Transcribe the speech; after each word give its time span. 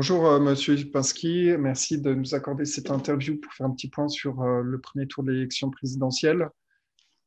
Bonjour 0.00 0.26
euh, 0.28 0.40
Monsieur 0.40 0.72
Lipinski, 0.72 1.50
merci 1.58 2.00
de 2.00 2.14
nous 2.14 2.34
accorder 2.34 2.64
cette 2.64 2.90
interview 2.90 3.38
pour 3.38 3.52
faire 3.52 3.66
un 3.66 3.70
petit 3.70 3.90
point 3.90 4.08
sur 4.08 4.40
euh, 4.40 4.62
le 4.62 4.80
premier 4.80 5.06
tour 5.06 5.22
de 5.22 5.30
l'élection 5.30 5.68
présidentielle. 5.68 6.48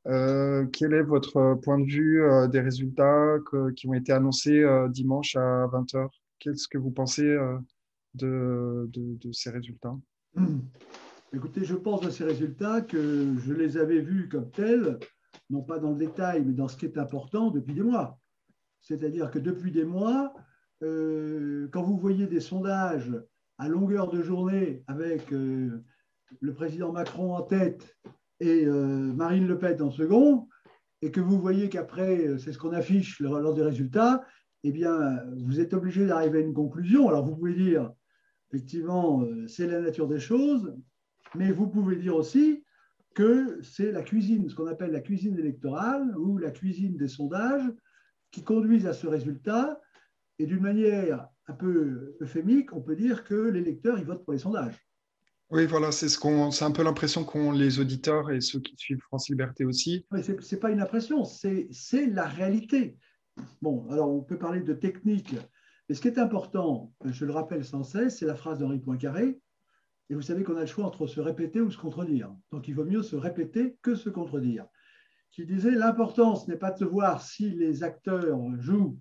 Euh, 0.08 0.66
quel 0.74 0.96
est 0.96 1.04
votre 1.04 1.54
point 1.62 1.78
de 1.78 1.86
vue 1.86 2.24
des 2.50 2.62
résultats 2.62 3.36
qui 3.76 3.88
ont 3.88 3.94
été 3.94 4.12
annoncés 4.12 4.66
dimanche 4.90 5.36
à 5.36 5.68
20h 5.68 6.10
Qu'est-ce 6.40 6.68
que 6.68 6.80
vous 6.80 6.90
pensez 6.90 7.38
de, 8.16 8.90
ces 9.34 9.52
résultats? 9.52 9.96
Écoutez, 11.32 11.66
je 11.66 11.76
pense 11.76 12.02
de 12.02 12.10
ces 12.10 12.24
résultats 12.24 12.82
que 12.82 13.36
je 13.38 13.54
les 13.54 13.78
avais 13.78 14.00
vus 14.00 14.30
comme 14.30 14.50
tels, 14.50 14.98
non 15.52 15.62
pas 15.62 15.78
dans 15.78 15.92
le 15.92 15.98
détail, 15.98 16.44
mais 16.44 16.54
dans 16.54 16.68
ce 16.68 16.78
qui 16.78 16.88
est 16.88 16.98
important 16.98 17.52
depuis 17.52 17.76
des 17.76 17.84
mois. 17.84 18.18
C'est-à-dire 18.82 19.30
que 19.30 19.38
depuis 19.38 19.72
des 19.72 19.86
mois, 19.86 20.34
euh, 20.84 21.68
quand 21.72 21.82
vous 21.82 21.98
voyez 21.98 22.28
des 22.28 22.42
sondages 22.42 23.12
à 23.58 23.70
longueur 23.70 24.10
de 24.10 24.22
journée 24.22 24.84
avec 24.88 25.32
euh, 25.32 25.84
le 26.42 26.54
président 26.54 26.92
Macron 26.92 27.36
en 27.36 27.42
tête 27.42 27.96
et 28.40 28.66
euh, 28.66 29.14
Marine 29.14 29.48
Le 29.48 29.58
Pen 29.58 29.82
en 29.82 29.92
second, 29.92 30.50
et 31.02 31.12
que 31.12 31.22
vous 31.22 31.40
voyez 31.40 31.70
qu'après, 31.70 32.38
c'est 32.38 32.54
ce 32.54 32.58
qu'on 32.58 32.74
affiche 32.74 33.20
lors 33.20 33.54
des 33.54 33.62
résultats, 33.62 34.26
eh 34.64 34.72
bien, 34.72 35.22
vous 35.38 35.60
êtes 35.60 35.74
obligé 35.74 36.06
d'arriver 36.06 36.40
à 36.40 36.42
une 36.42 36.54
conclusion. 36.54 37.10
Alors, 37.10 37.26
vous 37.26 37.36
pouvez 37.36 37.54
dire, 37.54 37.92
effectivement, 38.50 39.26
c'est 39.48 39.68
la 39.68 39.82
nature 39.82 40.08
des 40.08 40.22
choses, 40.22 40.74
mais 41.36 41.52
vous 41.52 41.68
pouvez 41.68 41.98
dire 41.98 42.16
aussi 42.16 42.64
que 43.14 43.60
c'est 43.62 43.92
la 43.92 44.02
cuisine, 44.02 44.48
ce 44.48 44.56
qu'on 44.56 44.68
appelle 44.68 44.92
la 44.92 45.02
cuisine 45.02 45.38
électorale 45.38 46.18
ou 46.18 46.38
la 46.38 46.52
cuisine 46.52 46.96
des 46.96 47.10
sondages, 47.10 47.70
qui 48.32 48.42
conduisent 48.42 48.88
à 48.88 48.94
ce 48.94 49.06
résultat 49.06 49.82
et 50.44 50.46
d'une 50.46 50.60
manière 50.60 51.30
un 51.48 51.54
peu 51.54 52.18
euphémique, 52.20 52.74
on 52.74 52.82
peut 52.82 52.98
dire 52.98 53.24
que 53.24 53.34
les 53.34 53.62
lecteurs, 53.62 53.98
ils 53.98 54.04
votent 54.04 54.26
pour 54.26 54.34
les 54.34 54.40
sondages. 54.40 54.76
Oui, 55.52 55.66
voilà, 55.66 55.94
c'est 55.94 56.10
ce 56.10 56.20
qu'on, 56.20 56.52
c'est 56.52 56.66
un 56.66 56.72
peu 56.72 56.84
l'impression 56.84 57.24
qu'ont 57.24 57.54
les 57.54 57.80
auditeurs 57.80 58.30
et 58.30 58.42
ceux 58.42 58.60
qui 58.60 58.76
suivent 58.76 59.00
France 59.00 59.30
Liberté 59.30 59.64
aussi. 59.64 60.06
Mais 60.12 60.22
ce 60.22 60.34
n'est 60.34 60.60
pas 60.60 60.72
une 60.72 60.82
impression, 60.82 61.24
c'est, 61.24 61.70
c'est 61.72 62.08
la 62.08 62.26
réalité. 62.26 62.98
Bon, 63.62 63.90
alors 63.90 64.14
on 64.14 64.22
peut 64.22 64.38
parler 64.38 64.60
de 64.60 64.74
technique, 64.74 65.34
mais 65.88 65.96
ce 65.96 66.02
qui 66.02 66.10
est 66.10 66.20
important, 66.20 66.92
je 67.06 67.24
le 67.24 67.32
rappelle 67.32 67.64
sans 67.64 67.84
cesse, 67.84 68.20
c'est 68.20 68.26
la 68.26 68.36
phrase 68.36 68.60
d'Henri 68.60 68.80
Poincaré. 68.80 69.40
Et 70.10 70.16
vous 70.16 70.22
savez 70.22 70.44
qu'on 70.44 70.58
a 70.58 70.62
le 70.62 70.66
choix 70.66 70.86
entre 70.86 71.08
se 71.08 71.22
répéter 71.22 71.62
ou 71.62 71.72
se 71.72 71.78
contredire. 71.78 72.36
Donc 72.52 72.68
il 72.68 72.76
vaut 72.76 72.84
mieux 72.84 73.02
se 73.02 73.16
répéter 73.16 73.78
que 73.82 73.96
se 73.96 74.10
contredire. 74.10 74.66
Qui 75.32 75.46
disait 75.46 75.72
l'important, 75.72 76.36
ce 76.36 76.52
n'est 76.52 76.58
pas 76.58 76.72
de 76.72 76.86
voir 76.86 77.22
si 77.22 77.50
les 77.52 77.84
acteurs 77.84 78.38
jouent 78.60 79.00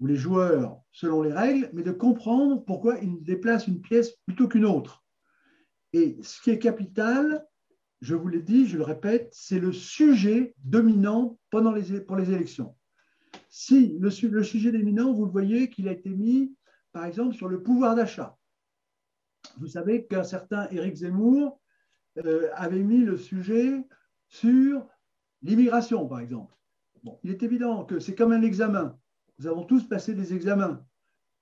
ou 0.00 0.06
les 0.06 0.16
joueurs 0.16 0.80
selon 0.92 1.22
les 1.22 1.32
règles, 1.32 1.70
mais 1.72 1.82
de 1.82 1.92
comprendre 1.92 2.64
pourquoi 2.64 2.98
ils 2.98 3.22
déplacent 3.22 3.66
une 3.66 3.80
pièce 3.80 4.12
plutôt 4.26 4.48
qu'une 4.48 4.64
autre. 4.64 5.04
Et 5.92 6.18
ce 6.22 6.40
qui 6.42 6.50
est 6.50 6.58
capital, 6.58 7.46
je 8.00 8.14
vous 8.14 8.28
l'ai 8.28 8.42
dit, 8.42 8.66
je 8.66 8.76
le 8.76 8.82
répète, 8.82 9.30
c'est 9.32 9.58
le 9.58 9.72
sujet 9.72 10.54
dominant 10.64 11.38
pendant 11.50 11.72
les, 11.72 12.00
pour 12.00 12.16
les 12.16 12.30
élections. 12.30 12.76
Si 13.48 13.96
le, 13.98 14.10
sujet 14.10 14.72
dominant, 14.72 15.12
vous 15.12 15.24
le 15.24 15.30
voyez 15.30 15.70
qu'il 15.70 15.88
a 15.88 15.92
été 15.92 16.10
mis, 16.10 16.54
par 16.92 17.04
exemple, 17.06 17.34
sur 17.34 17.48
le 17.48 17.62
pouvoir 17.62 17.94
d'achat. 17.94 18.36
Vous 19.58 19.68
savez 19.68 20.06
qu'un 20.06 20.24
certain 20.24 20.68
Éric 20.70 20.96
Zemmour 20.96 21.60
euh, 22.18 22.50
avait 22.54 22.82
mis 22.82 22.98
le 22.98 23.16
sujet 23.16 23.82
sur 24.28 24.86
l'immigration, 25.42 26.06
par 26.06 26.20
exemple. 26.20 26.54
Bon, 27.02 27.18
il 27.22 27.30
est 27.30 27.42
évident 27.42 27.84
que 27.84 27.98
c'est 28.00 28.14
comme 28.14 28.32
un 28.32 28.42
examen. 28.42 28.98
Nous 29.38 29.46
avons 29.46 29.64
tous 29.64 29.86
passé 29.86 30.14
des 30.14 30.34
examens. 30.34 30.84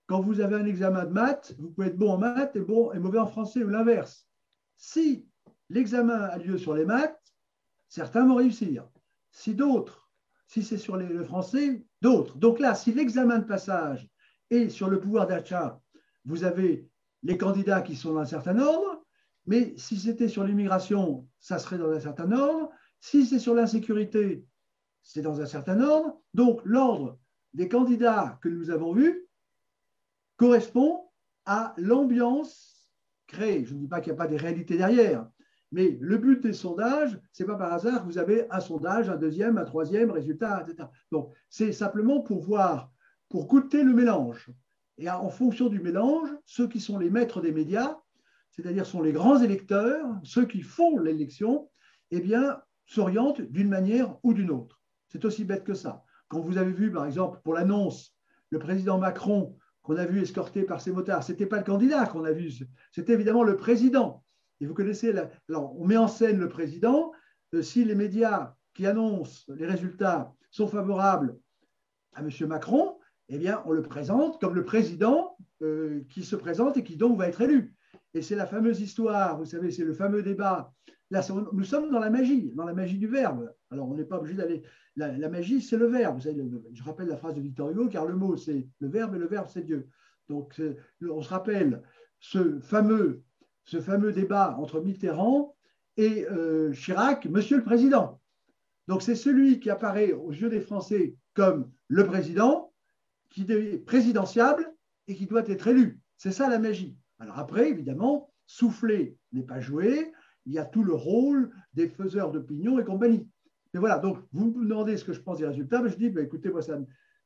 Quand 0.06 0.20
vous 0.20 0.40
avez 0.40 0.56
un 0.56 0.66
examen 0.66 1.04
de 1.04 1.12
maths, 1.12 1.54
vous 1.58 1.70
pouvez 1.70 1.88
être 1.88 1.96
bon 1.96 2.12
en 2.12 2.18
maths 2.18 2.56
et, 2.56 2.60
bon, 2.60 2.92
et 2.92 2.98
mauvais 2.98 3.18
en 3.18 3.26
français 3.26 3.62
ou 3.64 3.68
l'inverse. 3.68 4.28
Si 4.76 5.26
l'examen 5.70 6.20
a 6.20 6.38
lieu 6.38 6.58
sur 6.58 6.74
les 6.74 6.84
maths, 6.84 7.20
certains 7.88 8.26
vont 8.26 8.34
réussir. 8.34 8.88
Si 9.30 9.54
d'autres, 9.54 10.10
si 10.46 10.62
c'est 10.62 10.78
sur 10.78 10.96
le 10.96 11.24
français, 11.24 11.84
d'autres. 12.02 12.36
Donc 12.36 12.58
là, 12.58 12.74
si 12.74 12.92
l'examen 12.92 13.38
de 13.38 13.44
passage 13.44 14.08
est 14.50 14.68
sur 14.68 14.88
le 14.88 15.00
pouvoir 15.00 15.26
d'achat, 15.26 15.80
vous 16.24 16.44
avez 16.44 16.88
les 17.22 17.38
candidats 17.38 17.80
qui 17.80 17.96
sont 17.96 18.12
dans 18.12 18.20
un 18.20 18.26
certain 18.26 18.58
ordre, 18.58 19.02
mais 19.46 19.74
si 19.76 19.98
c'était 19.98 20.28
sur 20.28 20.44
l'immigration, 20.44 21.26
ça 21.40 21.58
serait 21.58 21.78
dans 21.78 21.90
un 21.90 22.00
certain 22.00 22.30
ordre. 22.32 22.70
Si 23.00 23.26
c'est 23.26 23.38
sur 23.38 23.54
l'insécurité, 23.54 24.44
c'est 25.02 25.22
dans 25.22 25.40
un 25.40 25.46
certain 25.46 25.80
ordre. 25.80 26.20
Donc 26.34 26.60
l'ordre 26.64 27.18
des 27.54 27.68
candidats 27.68 28.38
que 28.42 28.48
nous 28.48 28.70
avons 28.70 28.96
eus 28.96 29.26
correspond 30.36 31.08
à 31.46 31.74
l'ambiance 31.76 32.90
créée. 33.26 33.64
Je 33.64 33.74
ne 33.74 33.80
dis 33.80 33.88
pas 33.88 34.00
qu'il 34.00 34.12
n'y 34.12 34.18
a 34.18 34.22
pas 34.22 34.28
des 34.28 34.36
réalités 34.36 34.76
derrière, 34.76 35.28
mais 35.72 35.96
le 36.00 36.18
but 36.18 36.42
des 36.42 36.52
sondages, 36.52 37.18
ce 37.32 37.42
n'est 37.42 37.46
pas 37.46 37.56
par 37.56 37.72
hasard 37.72 38.02
que 38.02 38.06
vous 38.06 38.18
avez 38.18 38.46
un 38.50 38.60
sondage, 38.60 39.08
un 39.08 39.16
deuxième, 39.16 39.58
un 39.58 39.64
troisième, 39.64 40.10
résultat, 40.10 40.64
etc. 40.66 40.88
Donc, 41.10 41.32
c'est 41.48 41.72
simplement 41.72 42.20
pour 42.20 42.42
voir, 42.42 42.90
pour 43.28 43.46
goûter 43.46 43.82
le 43.82 43.92
mélange. 43.92 44.50
Et 44.98 45.10
en 45.10 45.30
fonction 45.30 45.68
du 45.68 45.80
mélange, 45.80 46.28
ceux 46.44 46.68
qui 46.68 46.80
sont 46.80 46.98
les 46.98 47.10
maîtres 47.10 47.40
des 47.40 47.50
médias, 47.50 47.98
c'est-à-dire 48.50 48.86
sont 48.86 49.02
les 49.02 49.12
grands 49.12 49.42
électeurs, 49.42 50.06
ceux 50.22 50.46
qui 50.46 50.62
font 50.62 50.98
l'élection, 50.98 51.68
eh 52.12 52.20
bien, 52.20 52.60
s'orientent 52.86 53.40
d'une 53.40 53.68
manière 53.68 54.16
ou 54.22 54.32
d'une 54.32 54.50
autre. 54.50 54.80
C'est 55.08 55.24
aussi 55.24 55.44
bête 55.44 55.64
que 55.64 55.74
ça. 55.74 56.03
Quand 56.28 56.40
vous 56.40 56.58
avez 56.58 56.72
vu, 56.72 56.90
par 56.90 57.06
exemple, 57.06 57.40
pour 57.44 57.54
l'annonce, 57.54 58.14
le 58.50 58.58
président 58.58 58.98
Macron, 58.98 59.56
qu'on 59.82 59.96
a 59.96 60.06
vu 60.06 60.22
escorté 60.22 60.62
par 60.62 60.80
ses 60.80 60.92
motards, 60.92 61.22
ce 61.22 61.32
n'était 61.32 61.46
pas 61.46 61.58
le 61.58 61.64
candidat 61.64 62.06
qu'on 62.06 62.24
a 62.24 62.32
vu, 62.32 62.50
c'était 62.90 63.12
évidemment 63.12 63.44
le 63.44 63.56
président. 63.56 64.24
Et 64.60 64.66
vous 64.66 64.74
connaissez, 64.74 65.14
alors 65.48 65.78
on 65.78 65.84
met 65.86 65.96
en 65.96 66.08
scène 66.08 66.38
le 66.38 66.48
président. 66.48 67.12
Euh, 67.54 67.62
si 67.62 67.84
les 67.84 67.94
médias 67.94 68.54
qui 68.72 68.86
annoncent 68.86 69.44
les 69.48 69.66
résultats 69.66 70.32
sont 70.50 70.66
favorables 70.66 71.36
à 72.14 72.20
M. 72.20 72.30
Macron, 72.48 72.96
eh 73.28 73.38
bien, 73.38 73.62
on 73.66 73.72
le 73.72 73.82
présente 73.82 74.40
comme 74.40 74.54
le 74.54 74.64
président 74.64 75.36
euh, 75.62 76.04
qui 76.10 76.24
se 76.24 76.36
présente 76.36 76.76
et 76.76 76.84
qui 76.84 76.96
donc 76.96 77.18
va 77.18 77.28
être 77.28 77.40
élu. 77.40 77.74
Et 78.12 78.22
c'est 78.22 78.36
la 78.36 78.46
fameuse 78.46 78.80
histoire, 78.80 79.38
vous 79.38 79.44
savez, 79.44 79.70
c'est 79.70 79.84
le 79.84 79.94
fameux 79.94 80.22
débat. 80.22 80.72
Là, 81.10 81.22
nous 81.52 81.64
sommes 81.64 81.90
dans 81.90 81.98
la 81.98 82.10
magie, 82.10 82.50
dans 82.54 82.64
la 82.64 82.72
magie 82.72 82.98
du 82.98 83.06
verbe. 83.06 83.52
Alors, 83.70 83.88
on 83.88 83.94
n'est 83.94 84.04
pas 84.04 84.18
obligé 84.18 84.36
d'aller. 84.36 84.62
La, 84.96 85.28
magie, 85.28 85.60
c'est 85.60 85.76
le 85.76 85.86
verbe. 85.86 86.16
Vous 86.16 86.22
savez, 86.22 86.42
je 86.72 86.82
rappelle 86.82 87.08
la 87.08 87.16
phrase 87.16 87.34
de 87.34 87.40
Victor 87.40 87.70
Hugo, 87.70 87.88
car 87.88 88.06
le 88.06 88.14
mot, 88.14 88.36
c'est 88.36 88.66
le 88.80 88.88
verbe 88.88 89.14
et 89.14 89.18
le 89.18 89.26
verbe, 89.26 89.48
c'est 89.48 89.62
Dieu. 89.62 89.88
Donc, 90.28 90.60
on 91.02 91.20
se 91.20 91.28
rappelle 91.28 91.82
ce 92.20 92.58
fameux, 92.60 93.22
ce 93.64 93.80
fameux 93.80 94.12
débat 94.12 94.56
entre 94.58 94.80
Mitterrand 94.80 95.56
et 95.96 96.26
euh, 96.30 96.72
Chirac, 96.72 97.26
Monsieur 97.26 97.58
le 97.58 97.64
Président. 97.64 98.20
Donc, 98.88 99.02
c'est 99.02 99.14
celui 99.14 99.60
qui 99.60 99.70
apparaît 99.70 100.12
aux 100.12 100.32
yeux 100.32 100.48
des 100.48 100.60
Français 100.60 101.16
comme 101.34 101.70
le 101.88 102.06
président, 102.06 102.72
qui 103.30 103.44
est 103.50 103.78
présidentiable 103.78 104.72
et 105.08 105.14
qui 105.14 105.26
doit 105.26 105.46
être 105.48 105.68
élu. 105.68 106.00
C'est 106.16 106.30
ça 106.30 106.48
la 106.48 106.58
magie. 106.58 106.96
Alors 107.18 107.38
après, 107.38 107.68
évidemment, 107.68 108.32
souffler 108.46 109.16
n'est 109.32 109.42
pas 109.42 109.60
joué. 109.60 110.12
Il 110.46 110.52
y 110.52 110.58
a 110.58 110.64
tout 110.64 110.82
le 110.84 110.94
rôle 110.94 111.50
des 111.74 111.88
faiseurs 111.88 112.30
d'opinion 112.30 112.78
et 112.78 112.84
compagnie. 112.84 113.28
Mais 113.72 113.80
voilà, 113.80 113.98
donc 113.98 114.18
vous 114.32 114.52
me 114.52 114.68
demandez 114.68 114.96
ce 114.96 115.04
que 115.04 115.12
je 115.12 115.20
pense 115.20 115.38
des 115.38 115.46
résultats, 115.46 115.82
mais 115.82 115.90
je 115.90 115.96
dis, 115.96 116.10
bah, 116.10 116.22
écoutez, 116.22 116.50
moi, 116.50 116.60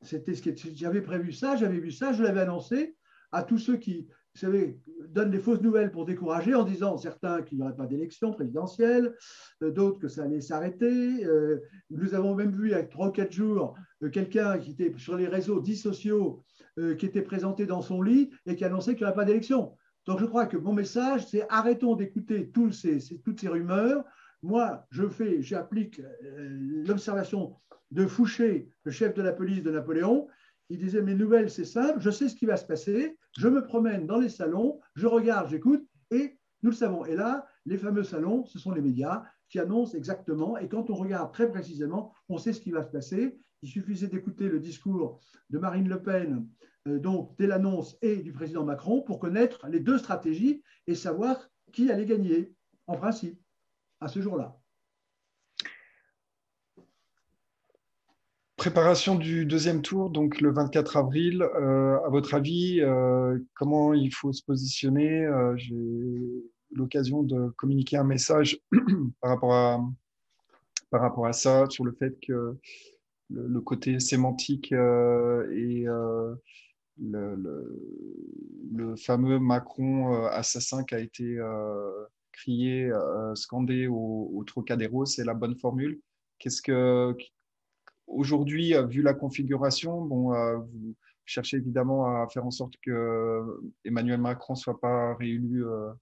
c'était 0.02 0.34
ce 0.34 0.42
que 0.42 0.50
j'avais 0.74 1.02
prévu 1.02 1.32
ça, 1.32 1.56
j'avais 1.56 1.78
vu 1.78 1.90
ça, 1.90 2.12
je 2.12 2.22
l'avais 2.22 2.40
annoncé 2.40 2.96
à 3.32 3.42
tous 3.42 3.58
ceux 3.58 3.76
qui, 3.76 4.06
vous 4.34 4.40
savez, 4.40 4.78
donnent 5.08 5.30
des 5.30 5.40
fausses 5.40 5.60
nouvelles 5.60 5.90
pour 5.90 6.06
décourager 6.06 6.54
en 6.54 6.64
disant 6.64 6.96
certains 6.96 7.42
qu'il 7.42 7.58
n'y 7.58 7.64
aurait 7.64 7.76
pas 7.76 7.86
d'élection 7.86 8.32
présidentielle, 8.32 9.14
euh, 9.62 9.70
d'autres 9.70 9.98
que 9.98 10.08
ça 10.08 10.24
allait 10.24 10.40
s'arrêter. 10.40 11.24
Euh, 11.26 11.58
nous 11.90 12.14
avons 12.14 12.34
même 12.34 12.52
vu 12.52 12.68
il 12.68 12.72
y 12.72 12.74
a 12.74 12.82
3 12.82 13.12
quatre 13.12 13.32
jours 13.32 13.74
euh, 14.02 14.10
quelqu'un 14.10 14.58
qui 14.58 14.70
était 14.72 14.94
sur 14.96 15.16
les 15.16 15.28
réseaux 15.28 15.60
dits 15.60 15.76
sociaux 15.76 16.44
qui 16.96 17.06
était 17.06 17.22
présenté 17.22 17.66
dans 17.66 17.82
son 17.82 18.02
lit 18.02 18.30
et 18.46 18.54
qui 18.54 18.64
annonçait 18.64 18.94
qu'il 18.94 19.02
n'y 19.02 19.06
aurait 19.06 19.16
pas 19.16 19.24
d'élection. 19.24 19.76
Donc 20.08 20.20
je 20.20 20.24
crois 20.24 20.46
que 20.46 20.56
mon 20.56 20.72
message, 20.72 21.26
c'est 21.26 21.46
arrêtons 21.50 21.94
d'écouter 21.94 22.50
toutes 22.50 22.72
ces 22.72 22.98
rumeurs. 23.42 24.02
Moi, 24.42 24.86
je 24.90 25.06
fais, 25.06 25.42
j'applique 25.42 26.00
l'observation 26.22 27.56
de 27.90 28.06
Fouché, 28.06 28.70
le 28.84 28.90
chef 28.90 29.12
de 29.12 29.20
la 29.20 29.32
police 29.32 29.62
de 29.62 29.70
Napoléon, 29.70 30.26
il 30.70 30.78
disait 30.78 31.02
Mes 31.02 31.14
nouvelles, 31.14 31.50
c'est 31.50 31.66
simple, 31.66 32.00
je 32.00 32.08
sais 32.08 32.30
ce 32.30 32.36
qui 32.36 32.46
va 32.46 32.56
se 32.56 32.64
passer, 32.64 33.18
je 33.36 33.48
me 33.48 33.62
promène 33.62 34.06
dans 34.06 34.18
les 34.18 34.30
salons, 34.30 34.80
je 34.94 35.06
regarde, 35.06 35.50
j'écoute, 35.50 35.86
et 36.10 36.38
nous 36.62 36.70
le 36.70 36.76
savons. 36.76 37.04
Et 37.04 37.14
là, 37.14 37.46
les 37.66 37.76
fameux 37.76 38.02
salons, 38.02 38.46
ce 38.46 38.58
sont 38.58 38.70
les 38.70 38.80
médias 38.80 39.24
qui 39.50 39.58
annoncent 39.58 39.94
exactement, 39.94 40.56
et 40.56 40.68
quand 40.68 40.88
on 40.88 40.94
regarde 40.94 41.34
très 41.34 41.50
précisément, 41.50 42.14
on 42.30 42.38
sait 42.38 42.54
ce 42.54 42.62
qui 42.62 42.70
va 42.70 42.82
se 42.82 42.90
passer. 42.90 43.38
Il 43.60 43.68
suffisait 43.68 44.06
d'écouter 44.06 44.48
le 44.48 44.58
discours 44.58 45.20
de 45.50 45.58
Marine 45.58 45.88
Le 45.88 46.00
Pen, 46.02 46.34
euh, 46.36 46.48
donc 46.98 47.36
dès 47.38 47.46
l'annonce, 47.46 47.98
et 48.02 48.16
du 48.16 48.32
président 48.32 48.64
Macron, 48.64 49.02
pour 49.02 49.18
connaître 49.18 49.66
les 49.68 49.80
deux 49.80 49.98
stratégies 49.98 50.62
et 50.86 50.94
savoir 50.94 51.50
qui 51.72 51.90
allait 51.90 52.06
gagner, 52.06 52.54
en 52.86 52.96
principe, 52.96 53.38
à 54.00 54.08
ce 54.08 54.20
jour-là. 54.20 54.58
Préparation 58.58 59.14
du 59.14 59.46
deuxième 59.46 59.82
tour, 59.82 60.10
donc 60.10 60.40
le 60.40 60.52
24 60.52 60.96
avril. 60.96 61.42
Euh, 61.42 61.96
à 62.04 62.08
votre 62.10 62.34
avis, 62.34 62.80
euh, 62.80 63.38
comment 63.54 63.94
il 63.94 64.12
faut 64.12 64.32
se 64.32 64.42
positionner 64.42 65.24
euh, 65.24 65.56
J'ai 65.56 65.76
l'occasion 66.72 67.22
de 67.22 67.50
communiquer 67.50 67.98
un 67.98 68.04
message 68.04 68.58
par 69.20 69.30
rapport 69.30 69.54
à 69.54 69.80
par 70.90 71.02
rapport 71.02 71.26
à 71.26 71.32
ça, 71.32 71.66
sur 71.68 71.84
le 71.84 71.92
fait 71.92 72.18
que 72.26 72.56
le, 73.30 73.60
côté 73.60 74.00
sémantique 74.00 74.72
et 74.72 75.84
le, 77.00 78.94
fameux 78.96 79.38
Macron 79.38 80.26
assassin 80.26 80.84
qui 80.84 80.94
a 80.94 80.98
été 80.98 81.38
crié, 82.32 82.90
scandé 83.34 83.86
au, 83.86 84.42
Trocadéro, 84.46 85.06
c'est 85.06 85.24
la 85.24 85.34
bonne 85.34 85.56
formule. 85.56 86.00
Qu'est-ce 86.38 86.62
que 86.62 87.16
Aujourd'hui, 88.08 88.74
euh, 88.74 88.86
vu 88.86 89.02
la 89.02 89.14
configuration, 89.14 90.00
bon, 90.02 90.34
euh, 90.34 90.56
vous 90.56 90.96
cherchez 91.26 91.58
évidemment 91.58 92.22
à 92.22 92.26
faire 92.28 92.46
en 92.46 92.50
sorte 92.50 92.74
que 92.82 93.60
Emmanuel 93.84 94.20
Macron 94.20 94.54
soit 94.54 94.80
pas 94.80 95.14
réélu 95.16 95.64
euh, 95.66 95.92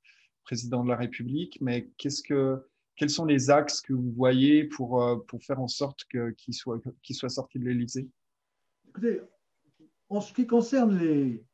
président 0.45 0.85
de 0.85 0.89
la 0.89 0.97
République, 0.97 1.59
mais 1.61 1.91
qu'est-ce 1.99 2.23
que, 2.23 2.65
quels 2.95 3.11
sont 3.11 3.25
les 3.25 3.51
axes 3.51 3.81
que 3.81 3.93
vous 3.93 4.13
voyez 4.13 4.65
pour, 4.65 5.25
pour 5.27 5.43
faire 5.43 5.61
en 5.61 5.67
sorte 5.67 6.05
qu'il 6.39 6.55
soit, 6.55 6.81
soit 7.11 7.29
sorti 7.29 7.59
de 7.59 7.65
l'Élysée? 7.65 8.09
Écoutez, 8.89 9.21
en 10.08 10.20
ce 10.20 10.32
qui 10.32 10.47
concerne 10.47 10.97
les, 10.99 11.44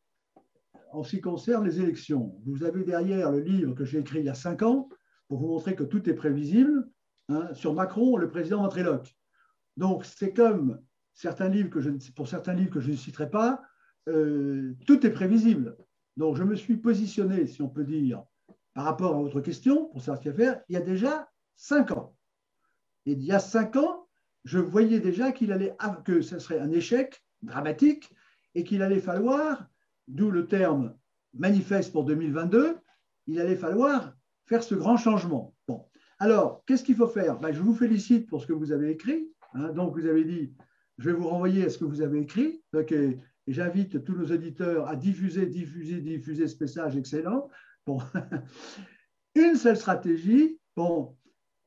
en 0.92 1.02
ce 1.02 1.16
qui 1.16 1.20
concerne 1.20 1.64
les 1.64 1.80
élections, 1.80 2.38
vous 2.44 2.64
avez 2.64 2.84
derrière 2.84 3.30
le 3.30 3.40
livre 3.40 3.74
que 3.74 3.84
j'ai 3.84 3.98
écrit 3.98 4.20
il 4.20 4.26
y 4.26 4.30
a 4.30 4.34
cinq 4.34 4.62
ans 4.62 4.88
pour 5.28 5.38
vous 5.38 5.48
montrer 5.48 5.74
que 5.74 5.84
tout 5.84 6.08
est 6.08 6.14
prévisible. 6.14 6.88
Hein, 7.28 7.54
sur 7.54 7.72
Macron, 7.72 8.16
le 8.16 8.28
président 8.28 8.62
ventriloque. 8.62 9.16
Donc, 9.76 10.04
c'est 10.04 10.34
comme 10.34 10.80
certains 11.14 11.48
livres 11.48 11.70
que 11.70 11.80
je, 11.80 11.90
pour 12.14 12.28
certains 12.28 12.52
livres 12.52 12.70
que 12.70 12.80
je 12.80 12.90
ne 12.90 12.96
citerai 12.96 13.30
pas, 13.30 13.62
euh, 14.08 14.74
tout 14.86 15.06
est 15.06 15.10
prévisible. 15.10 15.76
Donc, 16.16 16.36
je 16.36 16.42
me 16.42 16.56
suis 16.56 16.76
positionné, 16.76 17.46
si 17.46 17.62
on 17.62 17.68
peut 17.68 17.84
dire, 17.84 18.22
par 18.74 18.84
rapport 18.84 19.16
à 19.16 19.22
votre 19.22 19.40
question, 19.40 19.86
pour 19.86 20.00
savoir 20.02 20.18
ce 20.18 20.22
qu'il 20.22 20.32
y 20.32 20.32
a 20.32 20.34
à 20.34 20.52
faire, 20.52 20.62
il 20.68 20.74
y 20.74 20.76
a 20.76 20.82
déjà 20.82 21.30
cinq 21.56 21.92
ans. 21.92 22.14
Et 23.06 23.12
il 23.12 23.22
y 23.22 23.32
a 23.32 23.38
cinq 23.38 23.76
ans, 23.76 24.08
je 24.44 24.58
voyais 24.58 25.00
déjà 25.00 25.32
qu'il 25.32 25.52
allait, 25.52 25.74
que 26.04 26.20
ce 26.20 26.38
serait 26.38 26.58
un 26.58 26.70
échec 26.72 27.24
dramatique 27.42 28.12
et 28.54 28.64
qu'il 28.64 28.82
allait 28.82 29.00
falloir, 29.00 29.66
d'où 30.08 30.30
le 30.30 30.46
terme 30.46 30.94
manifeste 31.34 31.92
pour 31.92 32.04
2022, 32.04 32.76
il 33.26 33.40
allait 33.40 33.56
falloir 33.56 34.14
faire 34.46 34.62
ce 34.62 34.74
grand 34.74 34.96
changement. 34.96 35.54
Bon. 35.66 35.86
Alors, 36.18 36.62
qu'est-ce 36.66 36.84
qu'il 36.84 36.96
faut 36.96 37.08
faire? 37.08 37.38
Ben, 37.40 37.52
Je 37.52 37.60
vous 37.60 37.74
félicite 37.74 38.28
pour 38.28 38.42
ce 38.42 38.46
que 38.46 38.52
vous 38.52 38.72
avez 38.72 38.90
écrit. 38.90 39.28
Hein, 39.54 39.70
donc, 39.70 39.94
vous 39.96 40.06
avez 40.06 40.24
dit, 40.24 40.54
je 40.98 41.10
vais 41.10 41.16
vous 41.16 41.28
renvoyer 41.28 41.64
à 41.64 41.70
ce 41.70 41.78
que 41.78 41.84
vous 41.84 42.02
avez 42.02 42.20
écrit. 42.20 42.62
et 42.88 43.18
j'invite 43.48 44.04
tous 44.04 44.14
nos 44.14 44.26
auditeurs 44.26 44.88
à 44.88 44.96
diffuser, 44.96 45.46
diffuser, 45.46 46.00
diffuser 46.00 46.46
ce 46.46 46.56
message 46.60 46.96
excellent. 46.96 47.48
Bon. 47.86 47.98
Une 49.34 49.56
seule 49.56 49.76
stratégie. 49.76 50.58
Bon, 50.76 51.16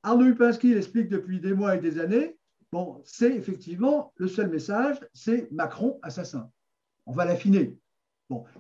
Arnaud 0.03 0.25
Lupinski 0.25 0.73
l'explique 0.73 1.09
depuis 1.09 1.39
des 1.39 1.53
mois 1.53 1.75
et 1.75 1.79
des 1.79 1.99
années. 1.99 2.37
Bon, 2.71 3.01
c'est 3.05 3.35
effectivement 3.35 4.13
le 4.17 4.27
seul 4.27 4.49
message, 4.49 4.99
c'est 5.13 5.51
Macron 5.51 5.99
assassin. 6.03 6.51
On 7.05 7.13
va 7.13 7.25
l'affiner. 7.25 7.79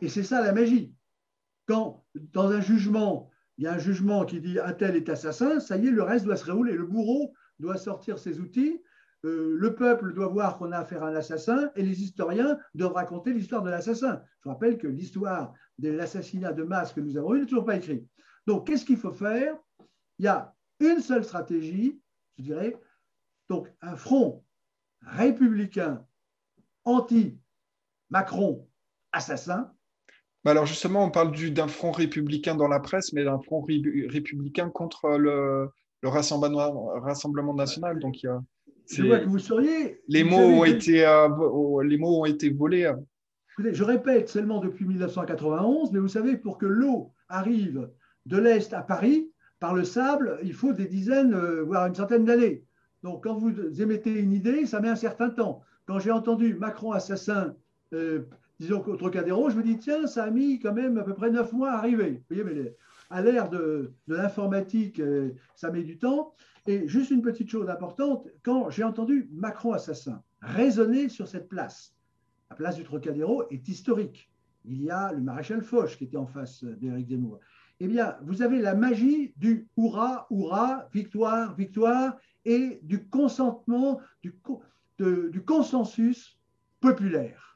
Et 0.01 0.09
c'est 0.09 0.23
ça 0.23 0.41
la 0.41 0.53
magie. 0.53 0.93
Quand 1.67 2.05
dans 2.13 2.51
un 2.51 2.61
jugement, 2.61 3.29
il 3.57 3.63
y 3.63 3.67
a 3.67 3.73
un 3.73 3.79
jugement 3.79 4.25
qui 4.25 4.39
dit 4.39 4.59
un 4.59 4.73
tel 4.73 4.95
est 4.95 5.09
assassin, 5.09 5.59
ça 5.59 5.77
y 5.77 5.87
est, 5.87 5.91
le 5.91 6.03
reste 6.03 6.25
doit 6.25 6.37
se 6.37 6.45
réouler. 6.45 6.73
Le 6.73 6.85
bourreau 6.85 7.33
doit 7.59 7.77
sortir 7.77 8.19
ses 8.19 8.39
outils 8.39 8.81
euh, 9.25 9.55
le 9.57 9.73
peuple 9.73 10.13
doit 10.13 10.27
voir 10.27 10.57
qu'on 10.57 10.71
a 10.71 10.77
affaire 10.77 11.03
à 11.03 11.07
un 11.07 11.15
assassin 11.15 11.71
et 11.75 11.81
les 11.81 12.03
historiens 12.03 12.59
doivent 12.75 12.93
raconter 12.93 13.33
l'histoire 13.33 13.63
de 13.63 13.71
l'assassin. 13.71 14.21
Je 14.43 14.49
rappelle 14.49 14.77
que 14.77 14.87
l'histoire 14.87 15.53
de 15.79 15.89
l'assassinat 15.89 16.53
de 16.53 16.63
masse 16.63 16.93
que 16.93 17.01
nous 17.01 17.17
avons 17.17 17.33
eu 17.33 17.39
n'est 17.39 17.45
toujours 17.47 17.65
pas 17.65 17.77
écrite. 17.77 18.07
Donc, 18.45 18.67
qu'est-ce 18.67 18.85
qu'il 18.85 18.97
faut 18.97 19.11
faire? 19.11 19.55
Il 20.19 20.25
y 20.25 20.27
a 20.27 20.53
une 20.79 20.99
seule 20.99 21.23
stratégie, 21.23 21.99
je 22.37 22.43
dirais, 22.43 22.79
donc 23.49 23.73
un 23.81 23.95
front 23.95 24.43
républicain 25.01 26.05
anti-Macron 28.11 28.67
assassin. 29.11 29.71
Alors 30.45 30.65
justement, 30.65 31.05
on 31.05 31.09
parle 31.09 31.31
d'un 31.51 31.67
front 31.67 31.91
républicain 31.91 32.55
dans 32.55 32.67
la 32.67 32.79
presse, 32.79 33.13
mais 33.13 33.23
d'un 33.23 33.39
front 33.39 33.61
républicain 33.61 34.69
contre 34.69 35.17
le, 35.17 35.69
le 36.01 36.09
rassemblement, 36.09 36.91
rassemblement, 36.99 37.55
national. 37.55 37.99
Donc 37.99 38.21
il 38.21 38.27
y 38.27 38.29
a 38.29 38.39
je 38.91 39.03
vois 39.03 39.19
que 39.19 39.25
vous 39.27 39.39
seriez. 39.39 39.99
Les, 40.07 40.23
mots, 40.23 40.37
ont 40.37 40.63
été, 40.63 41.05
euh, 41.05 41.27
les 41.83 41.97
mots 41.97 42.21
ont 42.21 42.25
été 42.25 42.49
volés. 42.51 42.91
Je 43.57 43.83
répète 43.83 44.29
seulement 44.29 44.59
depuis 44.59 44.85
1991, 44.85 45.91
mais 45.91 45.99
vous 45.99 46.07
savez, 46.07 46.37
pour 46.37 46.57
que 46.57 46.65
l'eau 46.65 47.11
arrive 47.29 47.89
de 48.25 48.37
l'Est 48.37 48.73
à 48.73 48.81
Paris, 48.81 49.31
par 49.59 49.73
le 49.73 49.83
sable, 49.83 50.39
il 50.43 50.53
faut 50.53 50.73
des 50.73 50.85
dizaines, 50.85 51.33
euh, 51.33 51.63
voire 51.63 51.87
une 51.87 51.95
centaine 51.95 52.25
d'années. 52.25 52.63
Donc, 53.03 53.23
quand 53.23 53.37
vous 53.37 53.81
émettez 53.81 54.11
une 54.11 54.33
idée, 54.33 54.65
ça 54.65 54.79
met 54.81 54.89
un 54.89 54.95
certain 54.95 55.29
temps. 55.29 55.61
Quand 55.85 55.99
j'ai 55.99 56.11
entendu 56.11 56.55
Macron 56.55 56.91
assassin, 56.91 57.55
euh, 57.93 58.23
disons 58.59 58.81
qu'au 58.81 58.95
Trocadéro, 58.95 59.49
je 59.49 59.57
me 59.57 59.63
dis, 59.63 59.77
tiens, 59.77 60.07
ça 60.07 60.23
a 60.23 60.29
mis 60.29 60.59
quand 60.59 60.73
même 60.73 60.97
à 60.97 61.03
peu 61.03 61.13
près 61.13 61.31
neuf 61.31 61.53
mois 61.53 61.71
à 61.71 61.77
arriver. 61.77 62.23
Vous 62.29 62.35
voyez, 62.35 62.43
mais 62.43 62.75
à 63.09 63.21
l'ère 63.21 63.49
de, 63.49 63.93
l'informatique, 64.07 65.01
ça 65.55 65.71
met 65.71 65.83
du 65.83 65.97
temps. 65.97 66.33
Et 66.67 66.87
juste 66.87 67.11
une 67.11 67.21
petite 67.21 67.49
chose 67.49 67.69
importante, 67.69 68.27
quand 68.43 68.69
j'ai 68.71 68.83
entendu 68.83 69.29
Macron 69.31 69.73
assassin 69.73 70.23
résonner 70.41 71.09
sur 71.09 71.27
cette 71.27 71.47
place, 71.47 71.95
la 72.49 72.55
place 72.55 72.75
du 72.75 72.83
Trocadéro 72.83 73.43
est 73.51 73.67
historique. 73.67 74.31
Il 74.65 74.81
y 74.81 74.89
a 74.89 75.11
le 75.11 75.21
maréchal 75.21 75.61
Foch 75.61 75.95
qui 75.97 76.05
était 76.05 76.17
en 76.17 76.25
face 76.25 76.63
d'Éric 76.63 77.09
Zemmour. 77.09 77.39
Eh 77.79 77.87
bien, 77.87 78.15
vous 78.23 78.41
avez 78.41 78.61
la 78.61 78.73
magie 78.73 79.33
du 79.37 79.67
hurrah, 79.77 80.27
hurrah, 80.31 80.87
victoire, 80.93 81.55
victoire, 81.55 82.17
et 82.45 82.79
du 82.83 83.07
consentement, 83.07 83.99
du 84.23 85.41
consensus 85.45 86.39
populaire. 86.79 87.54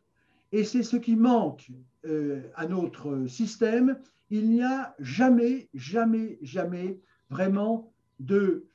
Et 0.52 0.64
c'est 0.64 0.84
ce 0.84 0.98
qui 0.98 1.16
manque 1.16 1.72
euh, 2.06 2.42
à 2.56 2.66
notre 2.66 3.28
système. 3.28 4.00
Il 4.30 4.50
n'y 4.50 4.64
a 4.64 4.96
jamais, 5.00 5.70
jamais, 5.74 6.40
jamais 6.42 7.00
vraiment 7.30 7.92
de 8.20 8.70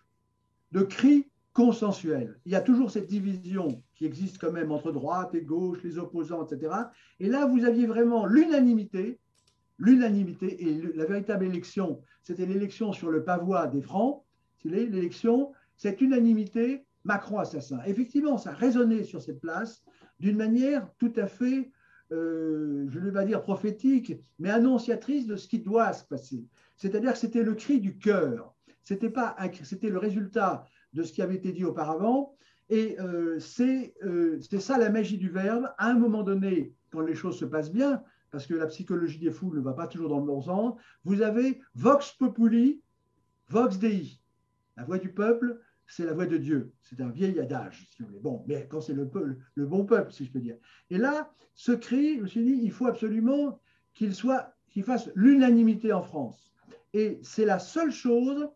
de 0.74 0.82
cris 0.82 1.30
consensuels. 1.52 2.38
Il 2.44 2.52
y 2.52 2.56
a 2.56 2.60
toujours 2.60 2.90
cette 2.90 3.06
division 3.06 3.80
qui 3.94 4.04
existe 4.04 4.38
quand 4.38 4.50
même 4.50 4.72
entre 4.72 4.90
droite 4.90 5.34
et 5.36 5.42
gauche, 5.42 5.82
les 5.84 5.98
opposants, 5.98 6.44
etc. 6.44 6.74
Et 7.20 7.28
là, 7.28 7.46
vous 7.46 7.64
aviez 7.64 7.86
vraiment 7.86 8.26
l'unanimité, 8.26 9.20
l'unanimité, 9.78 10.66
et 10.66 10.82
la 10.96 11.04
véritable 11.06 11.44
élection, 11.44 12.02
c'était 12.24 12.44
l'élection 12.44 12.92
sur 12.92 13.10
le 13.10 13.22
pavois 13.22 13.68
des 13.68 13.82
Francs, 13.82 14.24
l'élection, 14.64 15.52
cette 15.76 16.00
unanimité, 16.00 16.84
Macron 17.04 17.38
assassin. 17.38 17.80
Effectivement, 17.86 18.38
ça 18.38 18.52
résonnait 18.52 19.04
sur 19.04 19.22
cette 19.22 19.40
place 19.40 19.82
d'une 20.20 20.36
manière 20.36 20.88
tout 20.98 21.12
à 21.16 21.26
fait, 21.26 21.70
euh, 22.12 22.86
je 22.88 22.98
ne 22.98 23.04
vais 23.04 23.12
pas 23.12 23.24
dire 23.24 23.42
prophétique, 23.42 24.14
mais 24.38 24.50
annonciatrice 24.50 25.26
de 25.26 25.36
ce 25.36 25.48
qui 25.48 25.60
doit 25.60 25.92
se 25.92 26.04
passer. 26.04 26.46
C'est-à-dire 26.76 27.12
que 27.12 27.18
c'était 27.18 27.42
le 27.42 27.54
cri 27.54 27.80
du 27.80 27.98
cœur. 27.98 28.54
C'était 28.82 29.10
pas 29.10 29.36
c'était 29.62 29.88
le 29.88 29.98
résultat 29.98 30.66
de 30.92 31.02
ce 31.02 31.12
qui 31.12 31.22
avait 31.22 31.36
été 31.36 31.52
dit 31.52 31.64
auparavant. 31.64 32.36
Et 32.70 32.96
euh, 33.00 33.38
euh, 33.60 34.38
c'est 34.40 34.60
ça 34.60 34.78
la 34.78 34.90
magie 34.90 35.18
du 35.18 35.28
verbe. 35.28 35.70
À 35.78 35.90
un 35.90 35.98
moment 35.98 36.22
donné, 36.22 36.74
quand 36.90 37.00
les 37.00 37.14
choses 37.14 37.38
se 37.38 37.44
passent 37.44 37.72
bien, 37.72 38.02
parce 38.30 38.46
que 38.46 38.54
la 38.54 38.66
psychologie 38.66 39.18
des 39.18 39.30
foules 39.30 39.58
ne 39.58 39.62
va 39.62 39.74
pas 39.74 39.86
toujours 39.86 40.08
dans 40.08 40.18
le 40.18 40.26
bon 40.26 40.40
sens, 40.40 40.74
vous 41.04 41.22
avez 41.22 41.60
vox 41.74 42.12
populi, 42.12 42.82
vox 43.48 43.78
dei. 43.78 44.20
La 44.76 44.84
voix 44.84 44.98
du 44.98 45.12
peuple, 45.12 45.60
c'est 45.86 46.04
la 46.04 46.12
voix 46.12 46.26
de 46.26 46.36
Dieu. 46.36 46.72
C'est 46.80 47.00
un 47.00 47.10
vieil 47.10 47.38
adage, 47.40 47.88
si 47.90 48.02
vous 48.02 48.08
voulez. 48.08 48.20
Bon, 48.20 48.44
mais 48.46 48.66
quand 48.68 48.80
c'est 48.80 48.94
le, 48.94 49.10
le, 49.54 49.66
bon 49.66 49.84
peuple, 49.84 50.12
si 50.12 50.24
je 50.24 50.32
peux 50.32 50.40
dire. 50.40 50.56
Et 50.90 50.98
là, 50.98 51.30
ce 51.54 51.72
cri, 51.72 52.16
je 52.16 52.22
me 52.22 52.26
suis 52.26 52.44
dit, 52.44 52.60
il 52.62 52.72
faut 52.72 52.86
absolument 52.86 53.60
qu'il 53.94 54.14
soit, 54.14 54.54
qu'il 54.70 54.82
fasse 54.82 55.10
l'unanimité 55.14 55.92
en 55.92 56.02
France. 56.02 56.52
Et 56.92 57.18
c'est 57.22 57.44
la 57.44 57.58
seule 57.58 57.92
chose 57.92 58.48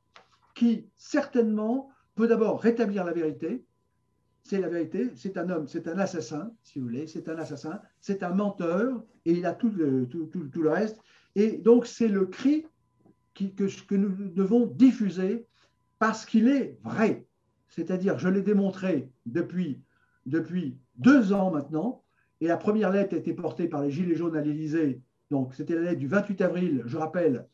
qui 0.54 0.88
certainement 0.96 1.90
peut 2.14 2.28
d'abord 2.28 2.60
rétablir 2.60 3.04
la 3.04 3.12
vérité. 3.12 3.64
C'est 4.42 4.60
la 4.60 4.68
vérité, 4.68 5.10
c'est 5.14 5.36
un 5.36 5.50
homme, 5.50 5.68
c'est 5.68 5.86
un 5.88 5.98
assassin, 5.98 6.50
si 6.62 6.78
vous 6.78 6.86
voulez, 6.86 7.06
c'est 7.06 7.28
un 7.28 7.36
assassin, 7.36 7.80
c'est 8.00 8.22
un 8.22 8.30
menteur, 8.30 9.04
et 9.26 9.32
il 9.32 9.44
a 9.44 9.52
tout 9.52 9.70
le, 9.70 10.08
tout, 10.08 10.30
le 10.34 10.70
reste. 10.70 10.98
Et 11.34 11.58
donc 11.58 11.86
c'est 11.86 12.08
le 12.08 12.26
cri 12.26 12.64
que, 13.34 13.84
que 13.86 13.94
nous 13.94 14.08
devons 14.30 14.66
diffuser 14.66 15.46
parce 15.98 16.26
qu'il 16.26 16.48
est 16.48 16.78
vrai. 16.82 17.26
C'est-à-dire, 17.68 18.18
je 18.18 18.28
l'ai 18.28 18.42
démontré 18.42 19.10
depuis, 19.26 19.82
depuis 20.26 20.78
deux 20.96 21.32
ans 21.32 21.50
maintenant, 21.50 22.02
et 22.40 22.46
la 22.46 22.56
première 22.56 22.90
lettre 22.90 23.14
a 23.14 23.18
été 23.18 23.32
portée 23.32 23.68
par 23.68 23.82
les 23.82 23.90
Gilets 23.90 24.14
jaunes 24.14 24.36
à 24.36 24.40
l'Élysée. 24.40 25.02
Donc, 25.30 25.54
c'était 25.54 25.74
la 25.74 25.82
lettre 25.82 25.98
du 25.98 26.08
28 26.08 26.40
avril, 26.40 26.82
je 26.86 26.96
rappelle, 26.96 27.46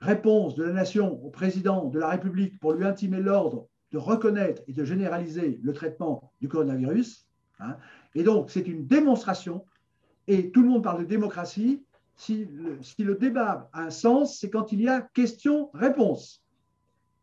réponse 0.00 0.54
de 0.56 0.64
la 0.64 0.72
nation 0.72 1.22
au 1.24 1.30
président 1.30 1.86
de 1.86 1.98
la 1.98 2.10
République 2.10 2.58
pour 2.60 2.72
lui 2.72 2.84
intimer 2.84 3.20
l'ordre 3.20 3.68
de 3.92 3.98
reconnaître 3.98 4.62
et 4.66 4.72
de 4.72 4.84
généraliser 4.84 5.58
le 5.62 5.72
traitement 5.72 6.32
du 6.40 6.48
coronavirus. 6.48 7.26
Hein. 7.60 7.76
Et 8.14 8.22
donc, 8.22 8.50
c'est 8.50 8.66
une 8.66 8.86
démonstration, 8.86 9.64
et 10.26 10.50
tout 10.50 10.62
le 10.62 10.68
monde 10.68 10.82
parle 10.82 11.00
de 11.00 11.08
démocratie. 11.08 11.84
Si 12.16 12.46
le, 12.46 12.82
si 12.82 13.04
le 13.04 13.14
débat 13.14 13.70
a 13.72 13.82
un 13.82 13.90
sens, 13.90 14.38
c'est 14.38 14.50
quand 14.50 14.72
il 14.72 14.80
y 14.80 14.88
a 14.88 15.02
question-réponse. 15.14 16.45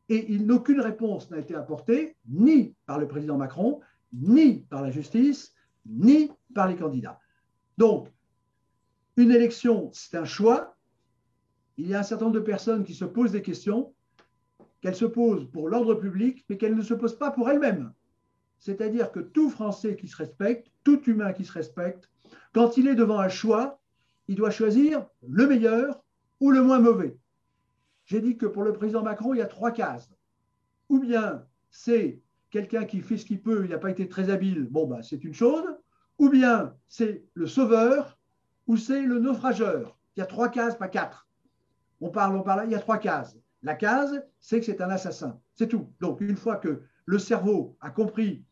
Et 0.10 0.38
aucune 0.50 0.82
réponse 0.82 1.32
n'a 1.32 1.40
été 1.40 1.56
apportée, 1.56 2.16
ni 2.28 2.76
par 2.86 3.00
le 3.00 3.08
président 3.08 3.38
Macron, 3.38 3.80
ni 4.12 4.62
par 4.70 4.82
la 4.82 4.92
justice, 4.92 5.54
ni 5.86 6.32
par 6.54 6.68
les 6.68 6.76
candidats. 6.76 7.20
Donc, 7.78 8.10
une 9.18 9.32
élection, 9.32 9.90
c'est 9.94 10.18
un 10.18 10.26
choix. 10.26 10.76
Il 11.78 11.88
y 11.88 11.94
a 11.94 12.00
un 12.00 12.04
certain 12.04 12.26
nombre 12.26 12.36
de 12.36 12.46
personnes 12.46 12.84
qui 12.84 12.94
se 12.94 13.06
posent 13.06 13.32
des 13.32 13.42
questions, 13.42 13.94
qu'elles 14.82 14.96
se 14.96 15.06
posent 15.06 15.50
pour 15.52 15.70
l'ordre 15.70 15.96
public, 15.96 16.46
mais 16.50 16.58
qu'elles 16.58 16.76
ne 16.76 16.82
se 16.82 16.94
posent 16.94 17.18
pas 17.18 17.32
pour 17.32 17.50
elles-mêmes. 17.50 17.94
C'est-à-dire 18.60 19.12
que 19.12 19.20
tout 19.20 19.50
Français 19.50 19.96
qui 19.96 20.08
se 20.08 20.18
respecte, 20.18 20.72
tout 20.84 21.02
humain 21.10 21.34
qui 21.34 21.46
se 21.46 21.52
respecte, 21.52 22.10
quand 22.54 22.78
il 22.78 22.88
est 22.88 22.96
devant 22.96 23.20
un 23.20 23.30
choix, 23.30 23.80
il 24.28 24.36
doit 24.36 24.52
choisir 24.52 25.06
le 25.28 25.48
meilleur 25.48 26.04
ou 26.40 26.52
le 26.52 26.62
moins 26.62 26.80
mauvais. 26.80 27.18
J'ai 28.06 28.22
dit 28.22 28.38
que 28.38 28.46
pour 28.46 28.64
le 28.64 28.74
président 28.74 29.04
Macron, 29.04 29.34
il 29.34 29.38
y 29.38 29.42
a 29.42 29.48
trois 29.48 29.72
cases. 29.72 30.10
Ou 30.90 31.00
bien 31.00 31.46
c'est 31.70 32.22
quelqu'un 32.50 32.86
qui 32.86 33.02
fait 33.02 33.18
ce 33.18 33.26
qu'il 33.26 33.42
peut, 33.42 33.64
il 33.64 33.72
n'a 33.72 33.78
pas 33.78 33.90
été 33.90 34.08
très 34.08 34.30
habile, 34.30 34.68
bon, 34.70 34.86
bah, 34.86 35.02
c'est 35.02 35.24
une 35.24 35.34
chose. 35.34 35.66
Ou 36.20 36.30
bien 36.30 36.76
c'est 36.88 37.24
le 37.34 37.48
sauveur, 37.48 38.20
ou 38.68 38.78
c'est 38.78 39.02
le 39.02 39.20
naufrageur. 39.20 39.98
Il 40.16 40.20
y 40.20 40.24
a 40.24 40.28
trois 40.28 40.50
cases, 40.50 40.78
pas 40.78 40.88
quatre. 40.88 41.28
On 42.02 42.10
parle, 42.10 42.36
on 42.36 42.44
parle, 42.44 42.66
il 42.66 42.72
y 42.72 42.76
a 42.76 42.80
trois 42.80 42.98
cases. 42.98 43.38
La 43.64 43.76
case, 43.76 44.24
c'est 44.40 44.60
que 44.60 44.66
c'est 44.66 44.82
un 44.82 44.90
assassin. 44.90 45.40
C'est 45.56 45.68
tout. 45.68 45.90
Donc, 46.00 46.22
une 46.22 46.36
fois 46.36 46.58
que 46.58 46.84
le 47.06 47.18
cerveau 47.18 47.78
a 47.82 47.90
compris, 47.90 48.44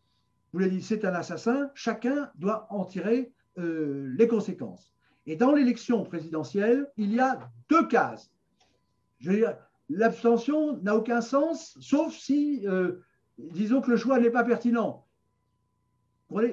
vous 0.51 0.59
l'avez 0.59 0.77
dit, 0.77 0.81
c'est 0.81 1.05
un 1.05 1.13
assassin, 1.13 1.69
chacun 1.75 2.31
doit 2.35 2.67
en 2.69 2.85
tirer 2.85 3.31
euh, 3.57 4.13
les 4.17 4.27
conséquences. 4.27 4.93
Et 5.25 5.35
dans 5.35 5.53
l'élection 5.53 6.03
présidentielle, 6.03 6.89
il 6.97 7.13
y 7.13 7.19
a 7.19 7.51
deux 7.69 7.87
cases. 7.87 8.31
L'abstention 9.89 10.77
n'a 10.81 10.95
aucun 10.95 11.21
sens, 11.21 11.77
sauf 11.79 12.15
si, 12.15 12.65
euh, 12.67 13.03
disons 13.37 13.81
que 13.81 13.91
le 13.91 13.97
choix 13.97 14.19
n'est 14.19 14.29
pas 14.29 14.43
pertinent. 14.43 15.05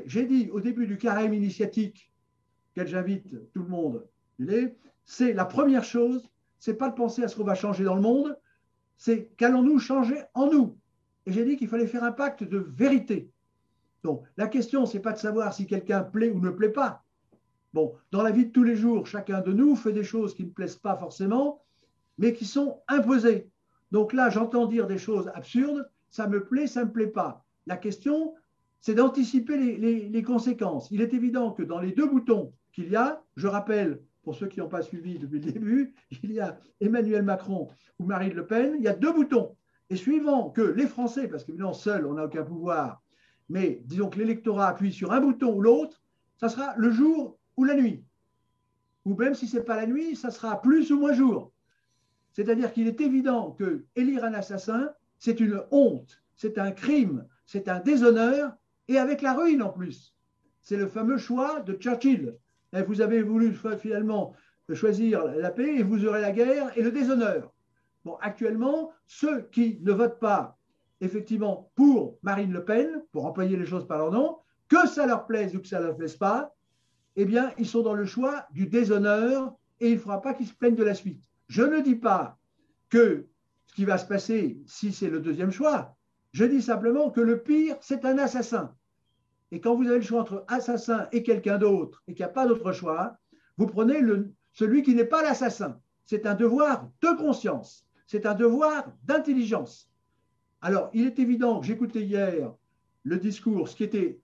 J'ai 0.06 0.26
dit 0.26 0.50
au 0.50 0.60
début 0.60 0.86
du 0.86 0.98
carême 0.98 1.34
initiatique, 1.34 2.12
auquel 2.72 2.88
j'invite 2.88 3.52
tout 3.52 3.62
le 3.62 3.68
monde, 3.68 4.06
c'est 5.04 5.32
la 5.32 5.44
première 5.44 5.84
chose, 5.84 6.28
c'est 6.58 6.74
pas 6.74 6.88
de 6.88 6.94
penser 6.94 7.22
à 7.22 7.28
ce 7.28 7.36
qu'on 7.36 7.44
va 7.44 7.54
changer 7.54 7.84
dans 7.84 7.94
le 7.94 8.00
monde, 8.00 8.36
c'est 8.96 9.30
qu'allons-nous 9.36 9.78
changer 9.78 10.20
en 10.34 10.50
nous? 10.50 10.76
Et 11.26 11.32
j'ai 11.32 11.44
dit 11.44 11.56
qu'il 11.56 11.68
fallait 11.68 11.86
faire 11.86 12.04
un 12.04 12.12
pacte 12.12 12.42
de 12.42 12.58
vérité. 12.58 13.30
Donc, 14.02 14.24
la 14.36 14.48
question, 14.48 14.86
c'est 14.86 15.00
pas 15.00 15.12
de 15.12 15.18
savoir 15.18 15.54
si 15.54 15.66
quelqu'un 15.66 16.02
plaît 16.02 16.30
ou 16.30 16.40
ne 16.40 16.50
plaît 16.50 16.70
pas. 16.70 17.04
Bon, 17.72 17.94
dans 18.10 18.22
la 18.22 18.30
vie 18.30 18.46
de 18.46 18.52
tous 18.52 18.64
les 18.64 18.76
jours, 18.76 19.06
chacun 19.06 19.40
de 19.40 19.52
nous 19.52 19.76
fait 19.76 19.92
des 19.92 20.04
choses 20.04 20.34
qui 20.34 20.44
ne 20.44 20.50
plaisent 20.50 20.76
pas 20.76 20.96
forcément, 20.96 21.62
mais 22.18 22.32
qui 22.32 22.44
sont 22.44 22.80
imposées. 22.88 23.48
Donc 23.90 24.12
là, 24.12 24.28
j'entends 24.28 24.66
dire 24.66 24.86
des 24.86 24.98
choses 24.98 25.30
absurdes, 25.34 25.88
ça 26.10 26.28
me 26.28 26.44
plaît, 26.44 26.66
ça 26.66 26.80
ne 26.80 26.86
me 26.86 26.92
plaît 26.92 27.06
pas. 27.06 27.44
La 27.66 27.76
question, 27.76 28.34
c'est 28.80 28.94
d'anticiper 28.94 29.56
les, 29.56 30.22
conséquences. 30.22 30.90
Il 30.90 31.00
est 31.00 31.14
évident 31.14 31.52
que 31.52 31.62
dans 31.62 31.80
les 31.80 31.92
deux 31.92 32.08
boutons 32.08 32.52
qu'il 32.72 32.90
y 32.90 32.96
a, 32.96 33.22
je 33.36 33.46
rappelle, 33.46 34.00
pour 34.22 34.34
ceux 34.34 34.46
qui 34.46 34.60
n'ont 34.60 34.68
pas 34.68 34.82
suivi 34.82 35.18
depuis 35.18 35.40
le 35.40 35.52
début, 35.52 35.94
il 36.22 36.32
y 36.32 36.40
a 36.40 36.58
Emmanuel 36.80 37.22
Macron 37.22 37.68
ou 37.98 38.04
Marine 38.04 38.34
Le 38.34 38.46
Pen, 38.46 38.74
il 38.78 38.84
y 38.84 38.88
a 38.88 38.94
deux 38.94 39.12
boutons. 39.12 39.56
Et 39.90 39.96
suivant 39.96 40.50
que 40.50 40.60
les 40.60 40.86
Français, 40.86 41.28
parce 41.28 41.44
qu'évidemment, 41.44 41.72
seuls, 41.72 42.06
on 42.06 42.14
n'a 42.14 42.26
aucun 42.26 42.44
pouvoir, 42.44 43.02
mais 43.48 43.80
disons 43.86 44.10
que 44.10 44.18
l'électorat 44.18 44.68
appuie 44.68 44.92
sur 44.92 45.12
un 45.12 45.20
bouton 45.20 45.54
ou 45.54 45.62
l'autre, 45.62 46.02
ça 46.36 46.48
sera 46.48 46.74
le 46.76 46.90
jour 46.90 47.38
ou 47.56 47.64
la 47.64 47.74
nuit. 47.74 48.04
Ou 49.06 49.14
même 49.14 49.34
si 49.34 49.46
ce 49.46 49.56
n'est 49.56 49.62
pas 49.62 49.76
la 49.76 49.86
nuit, 49.86 50.14
ça 50.14 50.30
sera 50.30 50.60
plus 50.60 50.92
ou 50.92 51.00
moins 51.00 51.14
jour. 51.14 51.52
C'est-à-dire 52.32 52.72
qu'il 52.72 52.86
est 52.86 53.00
évident 53.00 53.52
que 53.52 53.84
élire 53.96 54.24
un 54.24 54.34
assassin, 54.34 54.90
c'est 55.18 55.40
une 55.40 55.62
honte, 55.70 56.22
c'est 56.36 56.58
un 56.58 56.70
crime, 56.70 57.26
c'est 57.46 57.68
un 57.68 57.80
déshonneur, 57.80 58.52
et 58.88 58.98
avec 58.98 59.22
la 59.22 59.34
ruine 59.34 59.62
en 59.62 59.70
plus. 59.70 60.14
C'est 60.62 60.76
le 60.76 60.86
fameux 60.86 61.18
choix 61.18 61.60
de 61.60 61.74
Churchill. 61.74 62.36
vous 62.86 63.00
avez 63.00 63.22
voulu 63.22 63.54
finalement 63.78 64.34
choisir 64.74 65.24
la 65.24 65.50
paix 65.50 65.76
et 65.78 65.82
vous 65.82 66.04
aurez 66.06 66.20
la 66.20 66.32
guerre 66.32 66.76
et 66.76 66.82
le 66.82 66.90
déshonneur. 66.90 67.52
Bon, 68.04 68.16
actuellement, 68.20 68.92
ceux 69.06 69.42
qui 69.50 69.78
ne 69.82 69.92
votent 69.92 70.20
pas 70.20 70.58
effectivement 71.00 71.70
pour 71.74 72.18
Marine 72.22 72.52
Le 72.52 72.64
Pen, 72.64 73.02
pour 73.12 73.26
employer 73.26 73.56
les 73.56 73.66
choses 73.66 73.86
par 73.86 73.98
leur 73.98 74.10
nom, 74.10 74.38
que 74.68 74.86
ça 74.86 75.06
leur 75.06 75.26
plaise 75.26 75.54
ou 75.54 75.60
que 75.60 75.68
ça 75.68 75.80
ne 75.80 75.86
leur 75.86 75.96
plaise 75.96 76.16
pas, 76.16 76.54
eh 77.16 77.24
bien, 77.24 77.52
ils 77.58 77.66
sont 77.66 77.82
dans 77.82 77.94
le 77.94 78.04
choix 78.04 78.46
du 78.50 78.66
déshonneur 78.66 79.54
et 79.80 79.90
il 79.90 79.94
ne 79.94 80.00
faudra 80.00 80.20
pas 80.20 80.34
qu'ils 80.34 80.46
se 80.46 80.54
plaignent 80.54 80.76
de 80.76 80.84
la 80.84 80.94
suite. 80.94 81.22
Je 81.48 81.62
ne 81.62 81.80
dis 81.80 81.96
pas 81.96 82.38
que 82.88 83.26
ce 83.66 83.74
qui 83.74 83.84
va 83.84 83.98
se 83.98 84.06
passer 84.06 84.60
si 84.66 84.92
c'est 84.92 85.10
le 85.10 85.20
deuxième 85.20 85.50
choix, 85.50 85.96
je 86.32 86.44
dis 86.44 86.62
simplement 86.62 87.10
que 87.10 87.20
le 87.20 87.42
pire, 87.42 87.76
c'est 87.80 88.04
un 88.04 88.18
assassin. 88.18 88.74
Et 89.50 89.60
quand 89.60 89.74
vous 89.74 89.86
avez 89.86 89.96
le 89.96 90.04
choix 90.04 90.20
entre 90.20 90.44
assassin 90.48 91.08
et 91.10 91.22
quelqu'un 91.22 91.58
d'autre 91.58 92.02
et 92.06 92.14
qu'il 92.14 92.24
n'y 92.24 92.30
a 92.30 92.32
pas 92.32 92.46
d'autre 92.46 92.72
choix, 92.72 93.16
vous 93.56 93.66
prenez 93.66 94.00
celui 94.52 94.82
qui 94.82 94.94
n'est 94.94 95.04
pas 95.04 95.22
l'assassin. 95.22 95.80
C'est 96.04 96.26
un 96.26 96.34
devoir 96.34 96.90
de 97.00 97.16
conscience, 97.16 97.86
c'est 98.06 98.26
un 98.26 98.34
devoir 98.34 98.92
d'intelligence. 99.04 99.90
Alors, 100.60 100.90
il 100.92 101.06
est 101.06 101.18
évident 101.18 101.60
que 101.60 101.66
j'écoutais 101.66 102.02
hier 102.02 102.52
le 103.04 103.18
discours, 103.18 103.68
ce 103.68 103.76
qui 103.76 103.84
était 103.84 104.20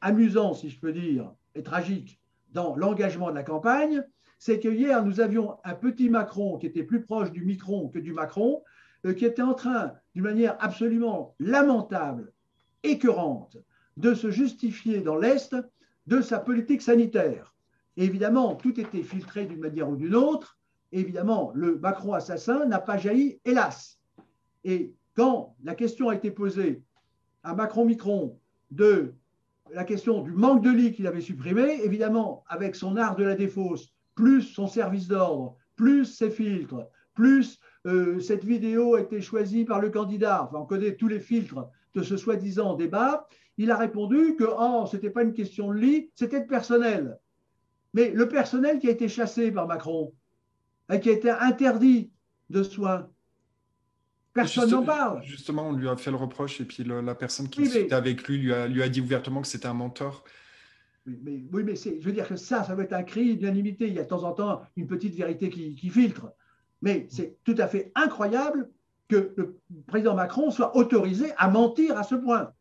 amusant, 0.00 0.54
si 0.54 0.70
je 0.70 0.78
peux 0.78 0.92
dire, 0.92 1.32
et 1.54 1.62
tragique 1.62 2.20
dans 2.50 2.76
l'engagement 2.76 3.30
de 3.30 3.34
la 3.34 3.42
campagne, 3.42 4.04
c'est 4.38 4.60
que 4.60 4.68
hier, 4.68 5.04
nous 5.04 5.20
avions 5.20 5.56
un 5.64 5.74
petit 5.74 6.08
Macron 6.08 6.58
qui 6.58 6.66
était 6.66 6.84
plus 6.84 7.02
proche 7.02 7.32
du 7.32 7.44
Micron 7.44 7.88
que 7.88 7.98
du 7.98 8.12
Macron, 8.12 8.62
euh, 9.04 9.12
qui 9.12 9.24
était 9.24 9.42
en 9.42 9.54
train, 9.54 9.92
d'une 10.14 10.24
manière 10.24 10.56
absolument 10.60 11.34
lamentable, 11.38 12.32
écœurante, 12.82 13.56
de 13.96 14.14
se 14.14 14.30
justifier 14.30 15.00
dans 15.00 15.16
l'Est 15.16 15.56
de 16.06 16.20
sa 16.20 16.38
politique 16.38 16.82
sanitaire. 16.82 17.54
évidemment, 17.96 18.54
tout 18.54 18.80
était 18.80 19.02
filtré 19.02 19.44
d'une 19.44 19.60
manière 19.60 19.90
ou 19.90 19.96
d'une 19.96 20.14
autre. 20.14 20.58
évidemment, 20.92 21.52
le 21.54 21.78
Macron 21.78 22.14
assassin 22.14 22.64
n'a 22.64 22.78
pas 22.78 22.96
jailli, 22.96 23.40
hélas. 23.44 23.98
Et 24.64 24.94
quand 25.14 25.56
la 25.64 25.74
question 25.74 26.08
a 26.08 26.14
été 26.14 26.30
posée 26.30 26.82
à 27.42 27.54
Macron-Micron 27.54 28.38
de 28.70 29.14
la 29.72 29.84
question 29.84 30.22
du 30.22 30.30
manque 30.30 30.62
de 30.62 30.70
lits 30.70 30.92
qu'il 30.92 31.06
avait 31.06 31.20
supprimé, 31.20 31.84
évidemment, 31.84 32.44
avec 32.48 32.74
son 32.74 32.96
art 32.96 33.16
de 33.16 33.24
la 33.24 33.34
défausse, 33.34 33.92
plus 34.18 34.42
son 34.42 34.66
service 34.66 35.06
d'ordre, 35.06 35.56
plus 35.76 36.04
ses 36.04 36.30
filtres, 36.30 36.88
plus 37.14 37.60
euh, 37.86 38.18
cette 38.18 38.44
vidéo 38.44 38.96
a 38.96 39.02
été 39.02 39.20
choisie 39.20 39.64
par 39.64 39.80
le 39.80 39.90
candidat, 39.90 40.42
enfin 40.42 40.58
on 40.58 40.66
connaît 40.66 40.96
tous 40.96 41.06
les 41.06 41.20
filtres 41.20 41.68
de 41.94 42.02
ce 42.02 42.16
soi-disant 42.16 42.74
débat, 42.74 43.28
il 43.58 43.70
a 43.70 43.76
répondu 43.76 44.34
que 44.34 44.42
oh, 44.42 44.86
ce 44.90 44.96
n'était 44.96 45.10
pas 45.10 45.22
une 45.22 45.34
question 45.34 45.68
de 45.68 45.78
lit, 45.78 46.10
c'était 46.16 46.40
de 46.40 46.48
personnel. 46.48 47.16
Mais 47.94 48.10
le 48.10 48.28
personnel 48.28 48.80
qui 48.80 48.88
a 48.88 48.90
été 48.90 49.08
chassé 49.08 49.52
par 49.52 49.68
Macron, 49.68 50.12
et 50.92 50.98
qui 50.98 51.10
a 51.10 51.12
été 51.12 51.30
interdit 51.30 52.10
de 52.50 52.64
soins, 52.64 53.08
personne 54.32 54.68
n'en 54.68 54.82
parle. 54.82 55.22
Justement, 55.22 55.68
on 55.68 55.72
lui 55.74 55.88
a 55.88 55.96
fait 55.96 56.10
le 56.10 56.16
reproche 56.16 56.60
et 56.60 56.64
puis 56.64 56.82
la 56.82 57.14
personne 57.14 57.48
qui 57.48 57.62
était 57.62 57.92
avec 57.94 58.26
lui 58.26 58.38
lui 58.38 58.52
a, 58.52 58.66
lui 58.66 58.82
a 58.82 58.88
dit 58.88 59.00
ouvertement 59.00 59.42
que 59.42 59.48
c'était 59.48 59.66
un 59.66 59.74
menteur. 59.74 60.24
Oui, 61.08 61.18
mais, 61.22 61.44
oui, 61.52 61.62
mais 61.64 61.74
je 61.74 62.04
veux 62.04 62.12
dire 62.12 62.28
que 62.28 62.36
ça, 62.36 62.64
ça 62.64 62.74
va 62.74 62.82
être 62.82 62.92
un 62.92 63.02
cri 63.02 63.36
d'unanimité. 63.36 63.88
Il 63.88 63.94
y 63.94 63.98
a 63.98 64.02
de 64.02 64.08
temps 64.08 64.24
en 64.24 64.32
temps 64.32 64.62
une 64.76 64.86
petite 64.86 65.14
vérité 65.14 65.48
qui, 65.48 65.88
filtre. 65.88 66.32
Mais 66.82 67.06
c'est 67.08 67.38
tout 67.44 67.54
à 67.58 67.66
fait 67.66 67.90
incroyable 67.94 68.68
que 69.08 69.32
le 69.36 69.58
président 69.86 70.14
Macron 70.14 70.50
soit 70.50 70.76
autorisé 70.76 71.32
à 71.38 71.48
mentir 71.48 71.96
à 71.96 72.02
ce 72.02 72.14
point. 72.14 72.52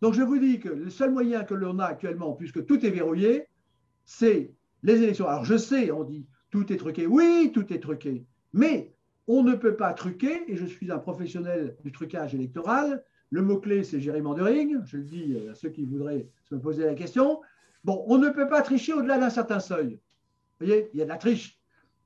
Donc 0.00 0.14
je 0.14 0.22
vous 0.22 0.38
dis 0.38 0.60
que 0.60 0.68
le 0.68 0.90
seul 0.90 1.10
moyen 1.10 1.42
que 1.42 1.54
l'on 1.54 1.80
a 1.80 1.86
actuellement, 1.86 2.34
puisque 2.34 2.64
tout 2.66 2.86
est 2.86 2.90
verrouillé, 2.90 3.46
c'est 4.04 4.52
les 4.84 5.02
élections. 5.02 5.26
Alors 5.26 5.44
je 5.44 5.56
sais, 5.56 5.90
on 5.90 6.04
dit 6.04 6.24
tout 6.50 6.72
est 6.72 6.76
truqué. 6.76 7.06
Oui, 7.06 7.50
tout 7.52 7.72
est 7.72 7.80
truqué. 7.80 8.24
Mais 8.52 8.94
on 9.26 9.42
ne 9.42 9.54
peut 9.54 9.74
pas 9.74 9.92
truquer, 9.92 10.50
et 10.50 10.56
je 10.56 10.64
suis 10.64 10.90
un 10.92 10.98
professionnel 10.98 11.76
du 11.84 11.90
trucage 11.90 12.34
électoral. 12.34 13.04
Le 13.30 13.42
mot-clé, 13.42 13.82
c'est 13.82 14.00
gerrymandering. 14.00 14.78
Je 14.86 14.98
le 14.98 15.02
dis 15.02 15.36
à 15.50 15.54
ceux 15.54 15.68
qui 15.68 15.84
voudraient 15.84 16.28
se 16.44 16.54
poser 16.54 16.84
la 16.84 16.94
question. 16.94 17.40
Bon, 17.84 18.04
on 18.06 18.18
ne 18.18 18.30
peut 18.30 18.48
pas 18.48 18.62
tricher 18.62 18.92
au-delà 18.92 19.18
d'un 19.18 19.30
certain 19.30 19.60
seuil. 19.60 20.00
Vous 20.60 20.66
voyez, 20.66 20.90
il 20.92 20.98
y 20.98 21.02
a 21.02 21.04
de 21.04 21.10
la 21.10 21.16
triche. 21.16 21.58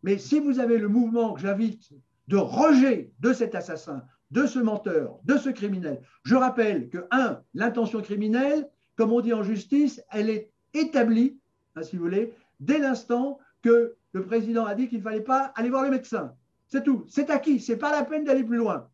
Mais 0.02 0.18
si 0.18 0.40
vous 0.40 0.58
avez 0.58 0.78
le 0.78 0.88
mouvement 0.88 1.32
que 1.32 1.40
j'invite 1.40 1.90
de 2.28 2.36
rejet 2.36 3.12
de 3.20 3.32
cet 3.32 3.54
assassin, 3.54 4.02
de 4.30 4.46
ce 4.46 4.58
menteur, 4.58 5.18
de 5.24 5.36
ce 5.36 5.50
criminel, 5.50 6.00
je 6.24 6.34
rappelle 6.34 6.88
que, 6.88 7.06
un, 7.10 7.40
l'intention 7.54 8.00
criminelle, 8.00 8.68
comme 8.96 9.12
on 9.12 9.20
dit 9.20 9.32
en 9.32 9.42
justice, 9.42 10.02
elle 10.10 10.30
est 10.30 10.50
établie, 10.74 11.38
hein, 11.76 11.82
si 11.82 11.96
vous 11.96 12.04
voulez, 12.04 12.34
dès 12.60 12.78
l'instant 12.78 13.38
que 13.62 13.96
le 14.12 14.24
président 14.24 14.64
a 14.64 14.74
dit 14.74 14.88
qu'il 14.88 14.98
ne 14.98 15.02
fallait 15.02 15.20
pas 15.20 15.52
aller 15.54 15.70
voir 15.70 15.84
le 15.84 15.90
médecin. 15.90 16.34
C'est 16.68 16.82
tout. 16.82 17.04
C'est 17.08 17.30
acquis. 17.30 17.60
Ce 17.60 17.72
n'est 17.72 17.78
pas 17.78 17.90
la 17.90 18.04
peine 18.04 18.24
d'aller 18.24 18.44
plus 18.44 18.56
loin. 18.56 18.88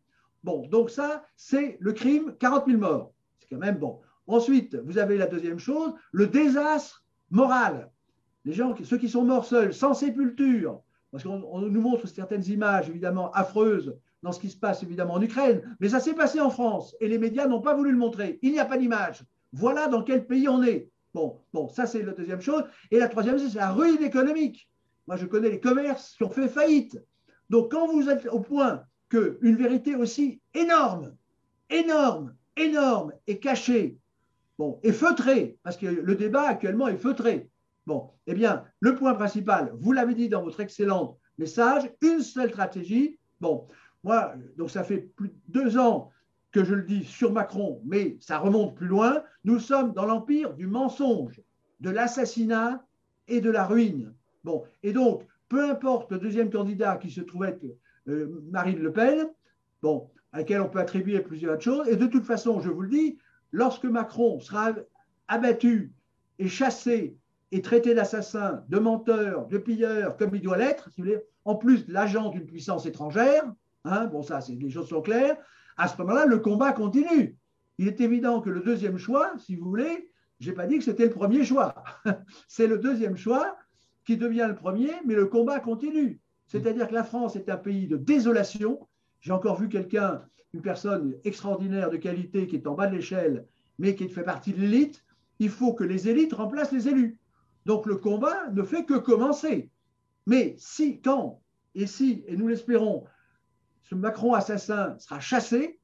Bon, 0.45 0.67
donc 0.69 0.91
ça, 0.91 1.25
c'est 1.37 1.77
le 1.81 1.93
crime, 1.93 2.35
40 2.39 2.67
000 2.67 2.79
morts. 2.79 3.13
C'est 3.39 3.49
quand 3.51 3.61
même 3.61 3.79
bon. 3.79 4.01
Ensuite, 4.29 4.77
vous 4.85 4.99
avez 4.99 5.17
la 5.17 5.27
deuxième 5.27 5.59
chose, 5.59 5.93
le 6.13 6.27
désastre 6.27 7.05
moral. 7.31 7.91
Les 8.45 8.53
gens, 8.53 8.75
ceux 8.85 8.99
qui 8.99 9.09
sont 9.09 9.25
morts 9.25 9.47
seuls, 9.47 9.75
sans 9.75 9.95
sépulture, 9.95 10.81
parce 11.11 11.25
qu'on 11.25 11.61
nous 11.61 11.81
montre 11.81 12.07
certaines 12.07 12.45
images 12.47 12.89
évidemment 12.89 13.31
affreuses 13.33 13.97
dans 14.23 14.33
ce 14.33 14.41
qui 14.41 14.51
se 14.51 14.57
passe 14.57 14.83
évidemment 14.83 15.15
en 15.15 15.23
Ukraine, 15.23 15.63
mais 15.81 15.89
ça 15.89 16.01
s'est 16.01 16.15
passé 16.15 16.41
en 16.41 16.51
France 16.51 16.95
et 17.01 17.09
les 17.09 17.19
médias 17.19 17.47
n'ont 17.47 17.63
pas 17.63 17.75
voulu 17.75 17.91
le 17.91 17.99
montrer. 17.99 18.39
Il 18.43 18.53
n'y 18.53 18.61
a 18.61 18.65
pas 18.65 18.77
d'image. 18.77 19.25
Voilà 19.53 19.89
dans 19.89 20.03
quel 20.03 20.27
pays 20.27 20.49
on 20.49 20.63
est. 20.63 20.91
Bon, 21.15 21.41
bon 21.53 21.69
ça 21.69 21.87
c'est 21.87 22.03
la 22.03 22.13
deuxième 22.13 22.41
chose. 22.41 22.65
Et 22.91 22.99
la 22.99 23.09
troisième, 23.09 23.39
c'est 23.39 23.55
la 23.55 23.71
ruine 23.71 24.03
économique. 24.03 24.69
Moi, 25.07 25.17
je 25.17 25.25
connais 25.25 25.49
les 25.49 25.61
commerces 25.61 26.15
qui 26.17 26.25
ont 26.25 26.31
fait 26.31 26.49
faillite. 26.49 27.03
Donc, 27.49 27.71
quand 27.71 27.87
vous 27.87 28.11
êtes 28.11 28.27
au 28.27 28.41
point 28.41 28.83
qu'une 29.09 29.57
vérité 29.57 29.95
aussi 29.97 30.43
énorme, 30.53 31.15
énorme, 31.71 32.35
énorme 32.59 33.15
est 33.27 33.39
cachée, 33.39 33.97
bon, 34.59 34.81
est 34.83 34.93
feutrée, 34.93 35.59
parce 35.63 35.77
que 35.77 35.87
le 35.87 36.15
débat 36.15 36.43
actuellement 36.43 36.89
est 36.89 36.97
feutré. 36.97 37.49
Bon, 37.87 38.11
eh 38.27 38.35
bien, 38.35 38.65
le 38.81 38.95
point 38.95 39.15
principal, 39.15 39.73
vous 39.79 39.93
l'avez 39.93 40.15
dit 40.15 40.29
dans 40.29 40.43
votre 40.43 40.61
excellent 40.61 41.19
message, 41.39 41.91
une 42.03 42.21
seule 42.21 42.51
stratégie. 42.51 43.19
Bon, 43.41 43.67
moi, 44.05 44.35
donc 44.57 44.71
ça 44.71 44.85
fait 44.85 44.99
plus 45.17 45.29
de 45.29 45.35
deux 45.49 45.79
ans 45.79 46.11
que 46.51 46.65
je 46.65 46.75
le 46.75 46.83
dis 46.83 47.05
sur 47.05 47.33
Macron, 47.33 47.81
mais 47.85 48.17
ça 48.21 48.39
remonte 48.39 48.75
plus 48.75 48.89
loin. 48.89 49.23
Nous 49.45 49.59
sommes 49.59 49.93
dans 49.93 50.07
l'empire 50.07 50.55
du 50.55 50.67
mensonge, 50.67 51.41
de 51.81 51.91
l'assassinat 51.91 52.85
et 53.29 53.41
de 53.41 53.51
la 53.51 53.65
ruine. 53.65 54.15
Bon, 54.45 54.65
et 54.83 54.93
donc, 54.93 55.25
peu 55.49 55.71
importe 55.71 56.11
le 56.11 56.19
deuxième 56.19 56.51
candidat 56.51 56.97
qui 56.97 57.11
se 57.11 57.21
trouve 57.21 57.45
être 57.45 57.65
euh, 58.09 58.43
Marine 58.51 58.81
Le 58.81 58.93
Pen, 58.93 59.29
bon, 59.83 60.11
à 60.33 60.39
laquelle 60.39 60.61
on 60.61 60.69
peut 60.69 60.81
attribuer 60.81 61.21
plusieurs 61.21 61.61
choses, 61.61 61.89
et 61.89 61.97
de 61.97 62.07
toute 62.07 62.25
façon, 62.25 62.61
je 62.61 62.71
vous 62.71 62.83
le 62.83 62.89
dis, 62.89 63.19
lorsque 63.53 63.85
Macron 63.85 64.41
sera 64.41 64.73
abattu 65.29 65.93
et 66.39 66.49
chassé 66.49 67.17
et 67.51 67.63
traité 67.63 67.95
d'assassin, 67.95 68.65
de 68.69 68.79
menteur, 68.79 69.47
de 69.47 69.59
pilleur, 69.59 70.17
comme 70.17 70.35
il 70.35 70.43
doit 70.43 70.59
l'être, 70.59 70.91
si 70.91 71.03
en 71.45 71.55
plus 71.55 71.87
l'agent 71.89 72.31
d'une 72.31 72.47
puissance 72.47 72.87
étrangère, 72.87 73.45
hein, 73.85 74.07
bon 74.07 74.23
ça, 74.23 74.41
les 74.49 74.71
choses 74.71 74.89
sont 74.89 75.01
claires, 75.01 75.37
à 75.77 75.89
ce 75.89 75.97
moment-là, 75.99 76.27
le 76.27 76.39
combat 76.39 76.73
continue. 76.73 77.37
Il 77.79 77.89
est 77.89 78.01
évident 78.01 78.41
que 78.41 78.51
le 78.51 78.61
deuxième 78.61 78.99
choix, 78.99 79.33
si 79.39 79.57
vous 79.57 79.69
voulez, 79.69 80.11
je 80.41 80.51
n'ai 80.51 80.55
pas 80.55 80.67
dit 80.67 80.79
que 80.79 80.85
c'était 80.85 81.05
le 81.05 81.11
premier 81.11 81.45
choix, 81.45 81.75
c'est 82.49 82.67
le 82.67 82.79
deuxième 82.79 83.17
choix 83.17 83.57
qui 84.05 84.17
devient 84.17 84.47
le 84.49 84.55
premier, 84.55 84.91
mais 85.07 85.15
le 85.15 85.27
combat 85.27 85.61
continue. 85.61 86.21
C'est-à-dire 86.47 86.89
que 86.89 86.95
la 86.95 87.05
France 87.05 87.37
est 87.37 87.49
un 87.49 87.57
pays 87.57 87.87
de 87.87 87.97
désolation. 87.97 88.89
J'ai 89.21 89.33
encore 89.33 89.61
vu 89.61 89.69
quelqu'un, 89.69 90.23
une 90.55 90.63
personne 90.63 91.15
extraordinaire 91.25 91.91
de 91.91 91.97
qualité 91.97 92.47
qui 92.47 92.57
est 92.57 92.67
en 92.67 92.75
bas 92.75 92.87
de 92.87 92.97
l'échelle, 92.97 93.47
mais 93.79 93.95
qui 93.95 94.09
fait 94.09 94.23
partie 94.23 94.53
de 94.53 94.61
l'élite. 94.61 95.05
Il 95.39 95.51
faut 95.51 95.75
que 95.75 95.85
les 95.85 96.09
élites 96.09 96.33
remplacent 96.33 96.73
les 96.73 96.89
élus. 96.89 97.19
Donc 97.67 97.87
le 97.87 97.97
combat 97.97 98.49
ne 98.51 98.63
fait 98.63 98.85
que 98.85 98.95
commencer. 98.95 99.71
Mais 100.27 100.55
si, 100.59 101.01
quand, 101.01 101.43
et 101.75 101.87
si, 101.87 102.25
et 102.27 102.37
nous 102.37 102.49
l'espérons, 102.49 103.05
ce 103.83 103.95
Macron 103.95 104.35
assassin 104.35 104.97
sera 104.99 105.21
chassé, 105.21 105.81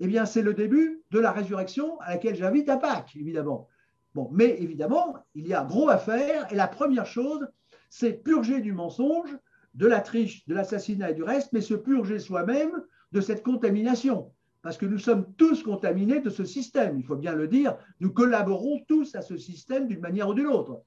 eh 0.00 0.06
bien 0.06 0.26
c'est 0.26 0.42
le 0.42 0.54
début 0.54 1.02
de 1.10 1.18
la 1.18 1.32
résurrection 1.32 1.98
à 2.00 2.10
laquelle 2.10 2.36
j'invite 2.36 2.68
à 2.68 2.76
Pâques, 2.76 3.16
évidemment. 3.16 3.68
Bon, 4.14 4.30
mais 4.32 4.60
évidemment, 4.60 5.16
il 5.34 5.46
y 5.46 5.54
a 5.54 5.64
gros 5.64 5.88
à 5.88 5.98
faire, 5.98 6.52
et 6.52 6.56
la 6.56 6.68
première 6.68 7.06
chose, 7.06 7.46
c'est 7.88 8.12
purger 8.12 8.60
du 8.60 8.72
mensonge, 8.72 9.36
de 9.74 9.86
la 9.86 10.00
triche, 10.00 10.46
de 10.46 10.54
l'assassinat 10.54 11.10
et 11.10 11.14
du 11.14 11.22
reste, 11.22 11.52
mais 11.52 11.60
se 11.60 11.74
purger 11.74 12.18
soi-même 12.18 12.82
de 13.12 13.20
cette 13.20 13.42
contamination. 13.42 14.32
Parce 14.62 14.76
que 14.76 14.86
nous 14.86 14.98
sommes 14.98 15.32
tous 15.34 15.62
contaminés 15.62 16.20
de 16.20 16.30
ce 16.30 16.44
système, 16.44 16.98
il 16.98 17.04
faut 17.04 17.16
bien 17.16 17.34
le 17.34 17.46
dire, 17.46 17.76
nous 18.00 18.12
collaborons 18.12 18.80
tous 18.88 19.14
à 19.14 19.22
ce 19.22 19.36
système 19.36 19.86
d'une 19.86 20.00
manière 20.00 20.28
ou 20.28 20.34
d'une 20.34 20.48
autre. 20.48 20.82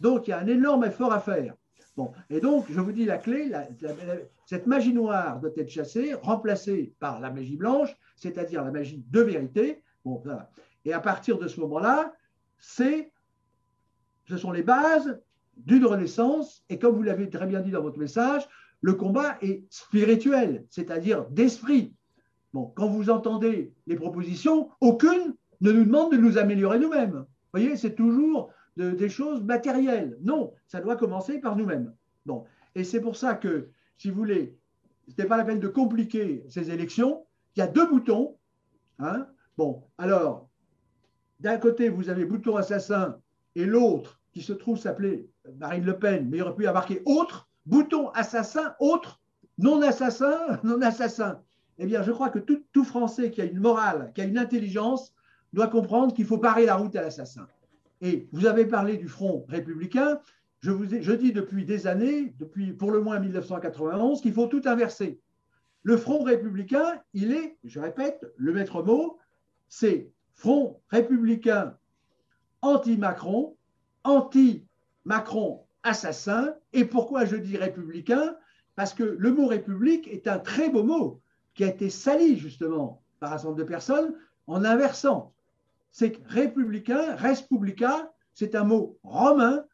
Donc 0.00 0.26
il 0.26 0.30
y 0.30 0.34
a 0.34 0.38
un 0.38 0.46
énorme 0.46 0.84
effort 0.84 1.12
à 1.12 1.20
faire. 1.20 1.54
Bon, 1.96 2.12
et 2.28 2.40
donc, 2.40 2.66
je 2.70 2.80
vous 2.80 2.90
dis 2.90 3.04
la 3.04 3.18
clé, 3.18 3.52
cette 4.46 4.66
magie 4.66 4.92
noire 4.92 5.38
doit 5.38 5.52
être 5.56 5.70
chassée, 5.70 6.14
remplacée 6.14 6.92
par 6.98 7.20
la 7.20 7.30
magie 7.30 7.56
blanche, 7.56 7.96
c'est-à-dire 8.16 8.64
la 8.64 8.72
magie 8.72 9.04
de 9.08 9.20
vérité. 9.20 9.82
Bon, 10.04 10.20
Et 10.84 10.92
à 10.92 10.98
partir 10.98 11.38
de 11.38 11.46
ce 11.46 11.60
moment-là, 11.60 12.12
c'est, 12.58 13.12
ce 14.28 14.36
sont 14.36 14.50
les 14.50 14.64
bases 14.64 15.20
d'une 15.56 15.86
renaissance. 15.86 16.64
Et 16.68 16.80
comme 16.80 16.96
vous 16.96 17.02
l'avez 17.02 17.30
très 17.30 17.46
bien 17.46 17.60
dit 17.60 17.70
dans 17.70 17.82
votre 17.82 17.98
message, 17.98 18.48
le 18.84 18.92
combat 18.92 19.38
est 19.40 19.64
spirituel, 19.70 20.66
c'est-à-dire 20.68 21.24
d'esprit. 21.30 21.94
Bon, 22.52 22.70
quand 22.76 22.86
vous 22.86 23.08
entendez 23.08 23.72
les 23.86 23.96
propositions, 23.96 24.68
aucune 24.82 25.34
ne 25.62 25.72
nous 25.72 25.86
demande 25.86 26.12
de 26.12 26.18
nous 26.18 26.36
améliorer 26.36 26.78
nous-mêmes. 26.78 27.14
Vous 27.14 27.50
voyez, 27.54 27.78
c'est 27.78 27.94
toujours 27.94 28.50
des 28.76 29.08
choses 29.08 29.42
matérielles. 29.42 30.18
Non, 30.20 30.52
ça 30.66 30.82
doit 30.82 30.96
commencer 30.96 31.38
par 31.38 31.56
nous-mêmes. 31.56 31.94
Bon, 32.26 32.44
et 32.74 32.84
c'est 32.84 33.00
pour 33.00 33.16
ça 33.16 33.36
que, 33.36 33.70
si 33.96 34.10
vous 34.10 34.16
voulez, 34.16 34.54
ce 35.08 35.14
n'est 35.16 35.28
pas 35.28 35.38
la 35.38 35.44
peine 35.44 35.60
de 35.60 35.68
compliquer 35.68 36.44
ces 36.50 36.70
élections. 36.70 37.24
Il 37.56 37.60
y 37.60 37.62
a 37.62 37.68
deux 37.68 37.88
boutons. 37.88 38.36
Hein. 38.98 39.26
Bon, 39.56 39.82
alors, 39.96 40.50
d'un 41.40 41.56
côté, 41.56 41.88
vous 41.88 42.10
avez 42.10 42.26
bouton 42.26 42.56
assassin 42.56 43.16
et 43.54 43.64
l'autre 43.64 44.20
qui 44.34 44.42
se 44.42 44.52
trouve 44.52 44.76
s'appeler 44.76 45.30
Marine 45.56 45.86
Le 45.86 45.98
Pen, 45.98 46.28
mais 46.28 46.36
il 46.36 46.42
aurait 46.42 46.54
pu 46.54 46.64
y 46.64 46.66
avoir 46.66 46.82
marqué 46.82 47.00
autre, 47.06 47.48
bouton 47.66 48.10
assassin, 48.10 48.74
autre, 48.80 49.20
non 49.58 49.82
assassin, 49.82 50.60
non 50.64 50.80
assassin. 50.82 51.40
Eh 51.78 51.86
bien, 51.86 52.02
je 52.02 52.12
crois 52.12 52.30
que 52.30 52.38
tout, 52.38 52.84
Français 52.84 53.30
qui 53.30 53.40
a 53.40 53.44
une 53.44 53.58
morale, 53.58 54.12
qui 54.14 54.20
a 54.20 54.24
une 54.24 54.38
intelligence, 54.38 55.12
doit 55.52 55.68
comprendre 55.68 56.14
qu'il 56.14 56.24
faut 56.24 56.36
barrer 56.36 56.66
la 56.66 56.76
route 56.76 56.94
à 56.96 57.02
l'assassin. 57.02 57.46
Et 58.00 58.28
vous 58.32 58.46
avez 58.46 58.66
parlé 58.66 58.96
du 58.96 59.08
Front 59.08 59.44
républicain. 59.48 60.20
Je, 60.60 60.72
je 61.00 61.12
dis 61.12 61.32
depuis 61.32 61.64
des 61.64 61.86
années, 61.86 62.34
depuis 62.38 62.72
pour 62.72 62.90
le 62.90 63.00
moins 63.00 63.18
1991, 63.18 64.20
qu'il 64.20 64.32
faut 64.32 64.46
tout 64.46 64.62
inverser. 64.64 65.20
Le 65.82 65.96
Front 65.96 66.22
républicain, 66.22 67.00
il 67.12 67.32
est, 67.32 67.58
je 67.64 67.80
répète, 67.80 68.24
le 68.36 68.52
maître 68.52 68.82
mot, 68.82 69.18
c'est 69.68 70.10
Front 70.34 70.80
républicain 70.88 71.76
anti-Macron, 72.62 73.56
anti-Macron 74.04 75.63
assassin. 75.84 76.54
Et 76.72 76.84
pourquoi 76.84 77.24
je 77.24 77.36
dis 77.36 77.56
républicain? 77.56 78.36
Parce 78.74 78.92
que 78.92 79.04
le 79.04 79.32
mot 79.32 79.46
république 79.46 80.08
est 80.08 80.26
un 80.26 80.38
très 80.38 80.68
beau 80.68 80.82
mot 80.82 81.20
qui 81.54 81.62
a 81.62 81.68
été 81.68 81.88
sali 81.88 82.36
justement 82.36 83.02
par 83.20 83.32
un 83.32 83.38
certain 83.38 83.54
de 83.54 83.62
personnes 83.62 84.14
en 84.48 84.64
inversant 84.64 85.34
c'est 85.94 86.10
que 86.10 86.18
républicain, 86.26 87.14
respublica, 87.14 88.12
c'est 88.32 88.56
un 88.56 88.64
mot 88.64 88.98
romain 89.04 89.64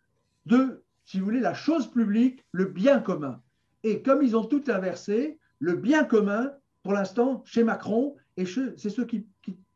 de, 0.45 0.85
si 1.07 1.19
vous 1.19 1.25
voulez, 1.25 1.41
la 1.41 1.55
chose 1.55 1.91
publique, 1.91 2.45
le 2.53 2.67
bien 2.67 3.01
commun. 3.01 3.41
Et 3.85 4.03
comme 4.03 4.23
ils 4.23 4.37
ont 4.37 4.45
tout 4.45 4.63
inversé, 4.69 5.39
le 5.61 5.77
bien 5.77 6.05
commun, 6.05 6.53
pour 6.83 6.93
l'instant, 6.93 7.43
chez 7.47 7.65
Macron, 7.65 8.17
et 8.37 8.45
c'est 8.45 8.91
ceux 8.91 9.07
qui, 9.07 9.27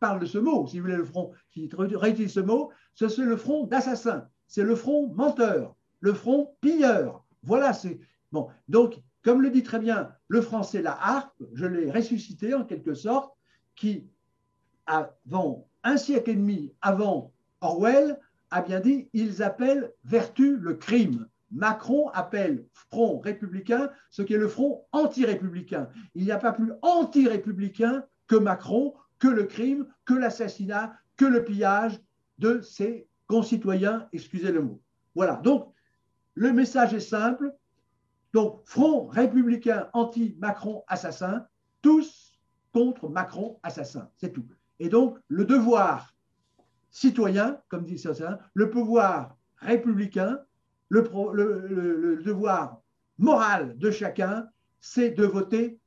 parlent 0.00 0.20
de 0.20 0.26
ce 0.26 0.36
mot, 0.36 0.66
si 0.66 0.78
vous 0.78 0.84
voulez, 0.84 0.98
le 0.98 1.04
front, 1.04 1.32
qui 1.50 1.70
réutilisent 1.72 2.34
ce 2.34 2.40
mot, 2.40 2.70
c'est 2.94 3.16
le 3.16 3.38
front 3.38 3.64
d'assassin, 3.64 4.28
c'est 4.46 4.64
le 4.64 4.76
front 4.76 5.08
menteur, 5.14 5.74
le 6.04 6.12
front 6.12 6.54
pilleur. 6.60 7.24
Voilà, 7.44 7.72
c'est. 7.72 7.98
Bon, 8.30 8.48
donc, 8.68 9.00
comme 9.22 9.40
le 9.40 9.48
dit 9.48 9.62
très 9.62 9.78
bien 9.78 10.10
le 10.28 10.42
français 10.42 10.82
la 10.82 10.92
harpe, 10.92 11.42
je 11.54 11.64
l'ai 11.64 11.90
ressuscité 11.90 12.52
en 12.52 12.64
quelque 12.64 12.92
sorte, 12.92 13.32
qui, 13.74 14.06
avant 14.84 15.66
un 15.82 15.96
siècle 15.96 16.28
et 16.28 16.34
demi 16.34 16.74
avant 16.82 17.32
Orwell, 17.62 18.20
a 18.50 18.60
bien 18.60 18.80
dit 18.80 19.08
ils 19.14 19.42
appellent 19.42 19.94
vertu 20.04 20.58
le 20.58 20.74
crime. 20.74 21.26
Macron 21.50 22.10
appelle 22.10 22.66
front 22.74 23.18
républicain 23.18 23.90
ce 24.10 24.20
qui 24.20 24.34
est 24.34 24.38
le 24.38 24.48
front 24.48 24.84
anti-républicain. 24.92 25.88
Il 26.14 26.24
n'y 26.24 26.32
a 26.32 26.38
pas 26.38 26.52
plus 26.52 26.72
anti-républicain 26.82 28.04
que 28.26 28.36
Macron, 28.36 28.92
que 29.18 29.28
le 29.28 29.44
crime, 29.44 29.86
que 30.04 30.12
l'assassinat, 30.12 30.98
que 31.16 31.24
le 31.24 31.44
pillage 31.44 31.98
de 32.36 32.60
ses 32.60 33.08
concitoyens, 33.26 34.06
excusez 34.12 34.52
le 34.52 34.60
mot. 34.60 34.82
Voilà, 35.14 35.36
donc 35.36 35.72
le 36.34 36.52
message 36.52 36.94
est 36.94 37.00
simple. 37.00 37.54
Donc, 38.32 38.62
front 38.64 39.06
républicain 39.06 39.88
anti-Macron 39.92 40.82
assassin, 40.88 41.46
tous 41.82 42.32
contre 42.72 43.08
Macron 43.08 43.58
assassin, 43.62 44.10
c'est 44.16 44.32
tout. 44.32 44.46
Et 44.80 44.88
donc, 44.88 45.18
le 45.28 45.44
devoir 45.44 46.14
citoyen, 46.90 47.60
comme 47.68 47.84
dit 47.84 47.98
certains, 47.98 48.38
le 48.54 48.70
pouvoir 48.70 49.36
républicain, 49.58 50.40
le, 50.88 52.22
devoir 52.24 52.80
moral 53.18 53.76
de 53.78 53.90
chacun, 53.90 54.48
c'est 54.80 55.10
de 55.10 55.24
voter 55.24 55.78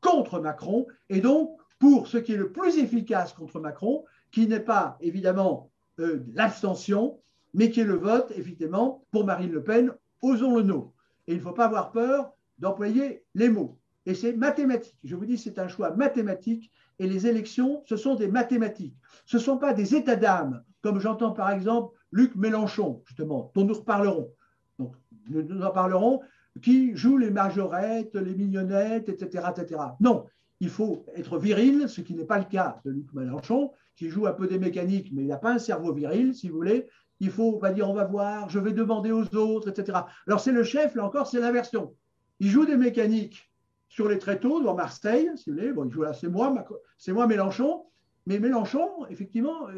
contre 0.00 0.40
Macron 0.40 0.86
et 1.08 1.20
donc 1.20 1.58
pour 1.78 2.06
ce 2.06 2.18
qui 2.18 2.32
est 2.32 2.36
le 2.36 2.52
plus 2.52 2.78
efficace 2.78 3.32
contre 3.32 3.60
Macron, 3.60 4.04
qui 4.30 4.46
n'est 4.46 4.60
pas 4.60 4.96
évidemment 5.00 5.70
euh, 6.00 6.24
l'abstention, 6.34 7.20
mais 7.54 7.70
qui 7.70 7.80
est 7.80 7.84
le 7.84 7.96
vote, 7.96 8.32
évidemment, 8.36 9.04
pour 9.10 9.24
Marine 9.24 9.52
Le 9.52 9.62
Pen, 9.62 9.92
osons 10.22 10.56
le 10.56 10.62
nom. 10.62 10.92
Et 11.26 11.32
il 11.32 11.38
ne 11.38 11.42
faut 11.42 11.52
pas 11.52 11.66
avoir 11.66 11.92
peur 11.92 12.32
d'employer 12.58 13.24
les 13.34 13.48
mots. 13.48 13.78
Et 14.06 14.14
c'est 14.14 14.32
mathématique. 14.32 14.96
Je 15.04 15.14
vous 15.14 15.26
dis, 15.26 15.38
c'est 15.38 15.58
un 15.58 15.68
choix 15.68 15.94
mathématique. 15.94 16.70
Et 16.98 17.06
les 17.06 17.26
élections, 17.26 17.82
ce 17.86 17.96
sont 17.96 18.14
des 18.14 18.28
mathématiques. 18.28 18.96
Ce 19.26 19.36
ne 19.36 19.42
sont 19.42 19.58
pas 19.58 19.72
des 19.72 19.94
états 19.94 20.16
d'âme, 20.16 20.62
comme 20.82 20.98
j'entends 20.98 21.32
par 21.32 21.50
exemple 21.50 21.96
Luc 22.10 22.34
Mélenchon, 22.34 23.02
justement, 23.06 23.52
dont 23.54 23.64
nous 23.64 23.74
reparlerons. 23.74 24.30
Donc, 24.78 24.94
nous 25.28 25.62
en 25.62 25.70
parlerons, 25.70 26.20
qui 26.60 26.94
joue 26.96 27.16
les 27.16 27.30
majorettes, 27.30 28.14
les 28.14 28.34
mignonnettes, 28.34 29.08
etc., 29.08 29.46
etc. 29.56 29.80
Non, 30.00 30.26
il 30.60 30.68
faut 30.68 31.06
être 31.16 31.38
viril, 31.38 31.88
ce 31.88 32.00
qui 32.00 32.14
n'est 32.14 32.24
pas 32.24 32.38
le 32.38 32.44
cas 32.44 32.80
de 32.84 32.90
Luc 32.90 33.12
Mélenchon, 33.14 33.72
qui 33.96 34.08
joue 34.08 34.26
un 34.26 34.32
peu 34.32 34.46
des 34.46 34.58
mécaniques, 34.58 35.10
mais 35.12 35.22
il 35.22 35.28
n'a 35.28 35.38
pas 35.38 35.52
un 35.52 35.58
cerveau 35.58 35.92
viril, 35.92 36.34
si 36.34 36.48
vous 36.48 36.56
voulez. 36.56 36.88
Il 37.22 37.30
faut 37.30 37.52
pas 37.52 37.70
dire 37.70 37.88
on 37.88 37.94
va 37.94 38.04
voir, 38.04 38.50
je 38.50 38.58
vais 38.58 38.72
demander 38.72 39.12
aux 39.12 39.32
autres, 39.36 39.68
etc. 39.68 40.00
Alors 40.26 40.40
c'est 40.40 40.50
le 40.50 40.64
chef, 40.64 40.96
là 40.96 41.04
encore, 41.04 41.28
c'est 41.28 41.38
l'inversion. 41.38 41.94
Il 42.40 42.48
joue 42.48 42.66
des 42.66 42.76
mécaniques 42.76 43.48
sur 43.88 44.08
les 44.08 44.18
tréteaux 44.18 44.58
devant 44.58 44.74
Marseille, 44.74 45.30
si 45.36 45.48
vous 45.48 45.56
voulez. 45.56 45.72
Bon, 45.72 45.84
il 45.84 45.92
joue 45.92 46.02
là, 46.02 46.14
c'est 46.14 46.26
moi, 46.26 46.52
c'est 46.98 47.12
moi 47.12 47.28
Mélenchon. 47.28 47.84
Mais 48.26 48.40
Mélenchon, 48.40 49.06
effectivement, 49.08 49.68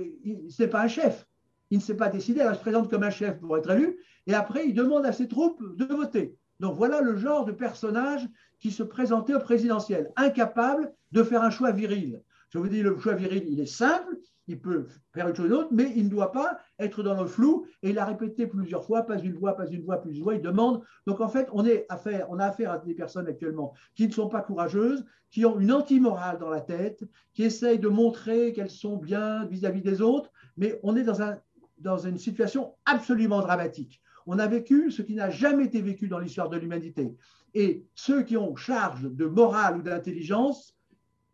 ce 0.48 0.62
n'est 0.62 0.68
pas 0.70 0.80
un 0.80 0.88
chef. 0.88 1.26
Il 1.68 1.78
ne 1.78 1.82
s'est 1.82 1.98
pas 1.98 2.08
décidé, 2.08 2.42
il 2.42 2.54
se 2.54 2.60
présente 2.60 2.88
comme 2.88 3.02
un 3.02 3.10
chef 3.10 3.38
pour 3.38 3.58
être 3.58 3.70
élu, 3.70 3.98
et 4.26 4.32
après, 4.32 4.66
il 4.66 4.72
demande 4.72 5.04
à 5.04 5.12
ses 5.12 5.28
troupes 5.28 5.62
de 5.76 5.84
voter. 5.84 6.38
Donc 6.60 6.76
voilà 6.76 7.02
le 7.02 7.14
genre 7.16 7.44
de 7.44 7.52
personnage 7.52 8.26
qui 8.58 8.70
se 8.70 8.82
présentait 8.82 9.34
au 9.34 9.40
présidentiel, 9.40 10.12
incapable 10.16 10.94
de 11.12 11.22
faire 11.22 11.42
un 11.42 11.50
choix 11.50 11.72
viril. 11.72 12.22
Je 12.54 12.60
vous 12.60 12.68
dis, 12.68 12.82
le 12.82 12.96
choix 13.00 13.14
viril, 13.14 13.42
il 13.48 13.58
est 13.58 13.66
simple, 13.66 14.16
il 14.46 14.60
peut 14.60 14.86
faire 15.12 15.26
une 15.26 15.34
chose 15.34 15.50
ou 15.50 15.54
autre, 15.54 15.70
mais 15.72 15.92
il 15.96 16.04
ne 16.04 16.08
doit 16.08 16.30
pas 16.30 16.60
être 16.78 17.02
dans 17.02 17.20
le 17.20 17.26
flou. 17.26 17.66
Et 17.82 17.90
il 17.90 17.98
a 17.98 18.04
répété 18.04 18.46
plusieurs 18.46 18.84
fois, 18.84 19.02
pas 19.02 19.18
une 19.18 19.34
voix, 19.34 19.56
pas 19.56 19.66
une 19.66 19.82
voix, 19.82 19.96
plusieurs 19.96 20.22
voix, 20.22 20.34
il 20.36 20.40
demande. 20.40 20.80
Donc 21.04 21.20
en 21.20 21.26
fait, 21.26 21.48
on, 21.52 21.66
est 21.66 21.84
a 21.88 21.94
affaire 21.94 22.70
à 22.70 22.78
des 22.78 22.94
personnes 22.94 23.26
actuellement 23.26 23.74
qui 23.96 24.06
ne 24.06 24.12
sont 24.12 24.28
pas 24.28 24.40
courageuses, 24.40 25.04
qui 25.32 25.44
ont 25.44 25.58
une 25.58 25.72
anti-morale 25.72 26.38
dans 26.38 26.48
la 26.48 26.60
tête, 26.60 27.02
qui 27.32 27.42
essayent 27.42 27.80
de 27.80 27.88
montrer 27.88 28.52
qu'elles 28.52 28.70
sont 28.70 28.98
bien 28.98 29.46
vis-à-vis 29.46 29.82
des 29.82 30.00
autres, 30.00 30.30
mais 30.56 30.78
on 30.84 30.94
est 30.94 31.02
dans, 31.02 31.22
un, 31.22 31.40
dans 31.78 31.98
une 31.98 32.18
situation 32.18 32.76
absolument 32.86 33.40
dramatique. 33.40 34.00
On 34.26 34.38
a 34.38 34.46
vécu 34.46 34.92
ce 34.92 35.02
qui 35.02 35.16
n'a 35.16 35.28
jamais 35.28 35.64
été 35.64 35.82
vécu 35.82 36.06
dans 36.06 36.20
l'histoire 36.20 36.50
de 36.50 36.56
l'humanité. 36.56 37.16
Et 37.54 37.84
ceux 37.96 38.22
qui 38.22 38.36
ont 38.36 38.54
charge 38.54 39.10
de 39.10 39.26
morale 39.26 39.78
ou 39.78 39.82
d'intelligence 39.82 40.76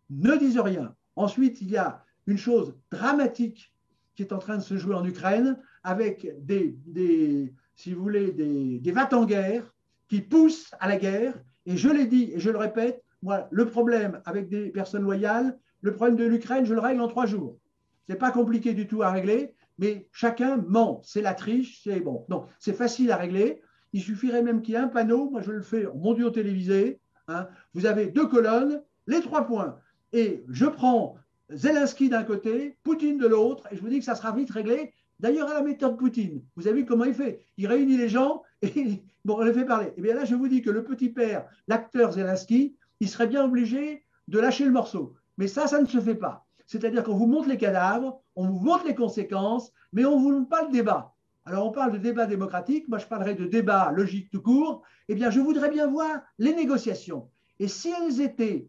ne 0.09 0.35
disent 0.37 0.59
rien. 0.59 0.95
Ensuite, 1.16 1.61
il 1.61 1.70
y 1.70 1.77
a 1.77 2.05
une 2.27 2.38
chose 2.38 2.77
dramatique 2.90 3.73
qui 4.14 4.23
est 4.23 4.33
en 4.33 4.38
train 4.38 4.57
de 4.57 4.62
se 4.62 4.77
jouer 4.77 4.94
en 4.94 5.05
Ukraine 5.05 5.59
avec 5.83 6.31
des, 6.44 7.53
si 7.75 7.92
vous 7.92 8.03
voulez, 8.03 8.33
des, 8.33 8.79
des 8.79 8.94
en 9.12 9.25
guerre 9.25 9.73
qui 10.09 10.20
poussent 10.20 10.75
à 10.81 10.88
la 10.88 10.96
guerre. 10.96 11.35
Et 11.66 11.77
je 11.77 11.88
l'ai 11.88 12.07
dit 12.07 12.31
et 12.35 12.40
je 12.40 12.51
le 12.51 12.59
répète, 12.59 13.03
moi, 13.23 13.49
le 13.51 13.66
problème 13.66 14.20
avec 14.25 14.49
des 14.49 14.70
personnes 14.70 15.03
loyales, 15.03 15.59
le 15.83 15.94
problème 15.94 16.16
de 16.16 16.25
l'Ukraine, 16.25 16.64
je 16.64 16.75
le 16.75 16.81
règle 16.81 17.01
en 17.01 17.09
trois 17.09 17.27
jours. 17.27 17.59
Ce 18.07 18.12
n'est 18.12 18.18
pas 18.18 18.31
compliqué 18.31 18.75
du 18.75 18.87
tout 18.87 19.03
à 19.03 19.11
régler, 19.11 19.55
mais 19.79 20.09
chacun 20.12 20.59
ment. 20.59 21.01
C'est 21.05 21.23
la 21.23 21.35
triche, 21.35 21.83
c'est 21.83 22.01
bon. 22.01 22.27
Donc, 22.29 22.46
c'est 22.59 22.73
facile 22.73 23.11
à 23.12 23.16
régler. 23.16 23.62
Il 23.92 24.03
suffirait 24.03 24.42
même 24.42 24.62
qu'il 24.62 24.75
y 24.75 24.77
ait 24.77 24.81
un 24.81 24.88
panneau, 24.88 25.31
moi 25.31 25.40
je 25.42 25.53
le 25.53 25.62
fais 25.62 25.87
en 25.87 25.94
mondio 25.94 26.31
télévisé. 26.31 27.01
Hein. 27.29 27.49
Vous 27.75 27.87
avez 27.87 28.07
deux 28.07 28.27
colonnes, 28.27 28.83
les 29.07 29.20
trois 29.20 29.46
points. 29.46 29.79
Et 30.12 30.44
je 30.49 30.66
prends 30.66 31.16
Zelensky 31.51 32.09
d'un 32.09 32.23
côté, 32.23 32.77
Poutine 32.83 33.18
de 33.18 33.27
l'autre, 33.27 33.66
et 33.70 33.77
je 33.77 33.81
vous 33.81 33.88
dis 33.88 33.99
que 33.99 34.05
ça 34.05 34.14
sera 34.14 34.33
vite 34.33 34.51
réglé. 34.51 34.92
D'ailleurs, 35.18 35.51
à 35.51 35.55
la 35.55 35.62
méthode 35.62 35.99
Poutine, 35.99 36.42
vous 36.57 36.66
avez 36.66 36.81
vu 36.81 36.87
comment 36.87 37.05
il 37.05 37.14
fait 37.14 37.44
Il 37.57 37.66
réunit 37.66 37.96
les 37.96 38.09
gens 38.09 38.42
et 38.62 39.03
bon, 39.25 39.37
on 39.38 39.42
les 39.42 39.53
fait 39.53 39.64
parler. 39.64 39.88
Et 39.88 39.94
eh 39.99 40.03
bien 40.03 40.14
là, 40.14 40.25
je 40.25 40.35
vous 40.35 40.49
dis 40.49 40.62
que 40.62 40.70
le 40.70 40.85
petit 40.85 41.11
père, 41.11 41.46
l'acteur 41.68 42.12
Zelensky, 42.12 42.77
il 43.01 43.09
serait 43.09 43.27
bien 43.27 43.44
obligé 43.44 44.05
de 44.29 44.38
lâcher 44.38 44.64
le 44.64 44.70
morceau. 44.70 45.14
Mais 45.38 45.46
ça, 45.46 45.66
ça 45.66 45.81
ne 45.81 45.87
se 45.87 46.01
fait 46.01 46.14
pas. 46.14 46.46
C'est-à-dire 46.66 47.03
qu'on 47.03 47.16
vous 47.16 47.27
montre 47.27 47.49
les 47.49 47.59
cadavres, 47.59 48.23
on 48.37 48.46
vous 48.46 48.61
montre 48.61 48.87
les 48.87 48.94
conséquences, 48.94 49.73
mais 49.92 50.05
on 50.05 50.16
ne 50.16 50.23
vous 50.23 50.31
montre 50.31 50.49
pas 50.49 50.64
le 50.64 50.70
débat. 50.70 51.14
Alors 51.44 51.66
on 51.66 51.73
parle 51.73 51.92
de 51.92 51.99
débat 51.99 52.27
démocratique, 52.27 52.87
moi 52.87 52.99
je 52.99 53.07
parlerai 53.07 53.35
de 53.35 53.46
débat 53.46 53.90
logique 53.92 54.31
tout 54.31 54.42
court. 54.42 54.83
Eh 55.09 55.14
bien, 55.14 55.31
je 55.31 55.40
voudrais 55.40 55.70
bien 55.70 55.88
voir 55.88 56.20
les 56.38 56.55
négociations. 56.55 57.29
Et 57.59 57.66
si 57.66 57.90
elles 57.90 58.20
étaient 58.20 58.68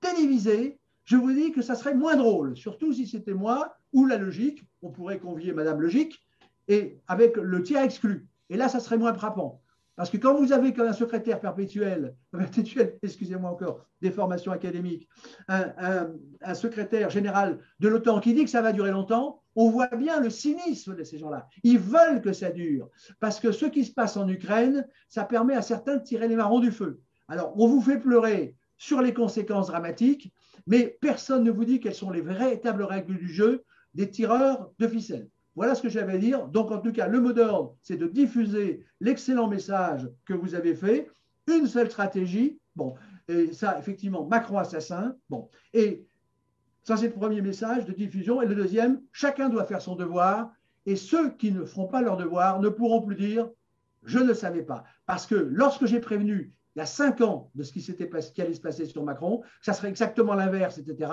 télévisées, 0.00 0.78
je 1.12 1.18
vous 1.18 1.34
dis 1.34 1.52
que 1.52 1.60
ça 1.60 1.74
serait 1.74 1.94
moins 1.94 2.16
drôle, 2.16 2.56
surtout 2.56 2.94
si 2.94 3.06
c'était 3.06 3.34
moi 3.34 3.76
ou 3.92 4.06
la 4.06 4.16
logique. 4.16 4.64
On 4.80 4.90
pourrait 4.90 5.18
convier 5.18 5.52
Madame 5.52 5.82
Logique 5.82 6.18
et 6.68 6.96
avec 7.06 7.36
le 7.36 7.62
tiers 7.62 7.82
exclu. 7.82 8.26
Et 8.48 8.56
là, 8.56 8.70
ça 8.70 8.80
serait 8.80 8.96
moins 8.96 9.12
frappant. 9.12 9.60
Parce 9.94 10.08
que 10.08 10.16
quand 10.16 10.34
vous 10.34 10.54
avez 10.54 10.72
comme 10.72 10.88
un 10.88 10.94
secrétaire 10.94 11.38
perpétuel, 11.38 12.16
excusez-moi 13.02 13.50
encore, 13.50 13.84
des 14.00 14.10
formations 14.10 14.52
académiques, 14.52 15.06
un, 15.48 16.54
secrétaire 16.54 17.10
général 17.10 17.58
de 17.78 17.88
l'OTAN 17.88 18.18
qui 18.18 18.32
dit 18.32 18.44
que 18.44 18.50
ça 18.50 18.62
va 18.62 18.72
durer 18.72 18.90
longtemps, 18.90 19.42
on 19.54 19.68
voit 19.68 19.88
bien 19.88 20.18
le 20.18 20.30
cynisme 20.30 20.96
de 20.96 21.04
ces 21.04 21.18
gens-là. 21.18 21.46
Ils 21.62 21.78
veulent 21.78 22.22
que 22.22 22.32
ça 22.32 22.48
dure. 22.48 22.88
Parce 23.20 23.38
que 23.38 23.52
ce 23.52 23.66
qui 23.66 23.84
se 23.84 23.92
passe 23.92 24.16
en 24.16 24.26
Ukraine, 24.28 24.88
ça 25.10 25.24
permet 25.24 25.56
à 25.56 25.60
certains 25.60 25.96
de 25.96 26.02
tirer 26.02 26.26
les 26.26 26.36
marrons 26.36 26.60
du 26.60 26.72
feu. 26.72 27.02
Alors, 27.28 27.52
on 27.58 27.66
vous 27.66 27.82
fait 27.82 27.98
pleurer 27.98 28.56
sur 28.78 29.02
les 29.02 29.12
conséquences 29.12 29.66
dramatiques, 29.66 30.32
mais 30.66 30.98
personne 31.00 31.44
ne 31.44 31.50
vous 31.50 31.64
dit 31.64 31.80
quelles 31.80 31.94
sont 31.94 32.10
les 32.10 32.20
véritables 32.20 32.82
règles 32.82 33.18
du 33.18 33.28
jeu 33.28 33.64
des 33.94 34.10
tireurs 34.10 34.70
de 34.78 34.88
ficelle. 34.88 35.28
Voilà 35.54 35.74
ce 35.74 35.82
que 35.82 35.88
j'avais 35.88 36.14
à 36.14 36.18
dire. 36.18 36.46
Donc, 36.48 36.70
en 36.70 36.78
tout 36.78 36.92
cas, 36.92 37.06
le 37.06 37.20
mot 37.20 37.32
d'ordre, 37.32 37.76
c'est 37.82 37.96
de 37.96 38.06
diffuser 38.06 38.84
l'excellent 39.00 39.48
message 39.48 40.08
que 40.24 40.32
vous 40.32 40.54
avez 40.54 40.74
fait. 40.74 41.10
Une 41.46 41.66
seule 41.66 41.90
stratégie. 41.90 42.58
Bon, 42.74 42.94
et 43.28 43.52
ça, 43.52 43.78
effectivement, 43.78 44.24
Macron 44.24 44.58
assassin. 44.58 45.14
Bon, 45.28 45.50
et 45.74 46.06
ça, 46.84 46.96
c'est 46.96 47.08
le 47.08 47.12
premier 47.12 47.42
message 47.42 47.84
de 47.84 47.92
diffusion. 47.92 48.40
Et 48.40 48.46
le 48.46 48.54
deuxième, 48.54 49.02
chacun 49.12 49.50
doit 49.50 49.64
faire 49.64 49.82
son 49.82 49.94
devoir. 49.94 50.52
Et 50.86 50.96
ceux 50.96 51.30
qui 51.30 51.52
ne 51.52 51.64
feront 51.64 51.86
pas 51.86 52.00
leur 52.00 52.16
devoir 52.16 52.60
ne 52.60 52.68
pourront 52.68 53.02
plus 53.02 53.16
dire 53.16 53.48
je 54.04 54.18
ne 54.18 54.34
savais 54.34 54.62
pas. 54.62 54.84
Parce 55.06 55.26
que 55.26 55.34
lorsque 55.34 55.86
j'ai 55.86 56.00
prévenu 56.00 56.52
il 56.74 56.78
y 56.78 56.82
a 56.82 56.86
cinq 56.86 57.20
ans 57.20 57.50
de 57.54 57.62
ce 57.62 57.72
qui, 57.72 57.82
s'était 57.82 58.08
qui 58.34 58.42
allait 58.42 58.54
se 58.54 58.60
passer 58.60 58.86
sur 58.86 59.04
Macron, 59.04 59.40
que 59.40 59.46
ça 59.64 59.72
serait 59.72 59.88
exactement 59.88 60.34
l'inverse, 60.34 60.78
etc., 60.78 61.12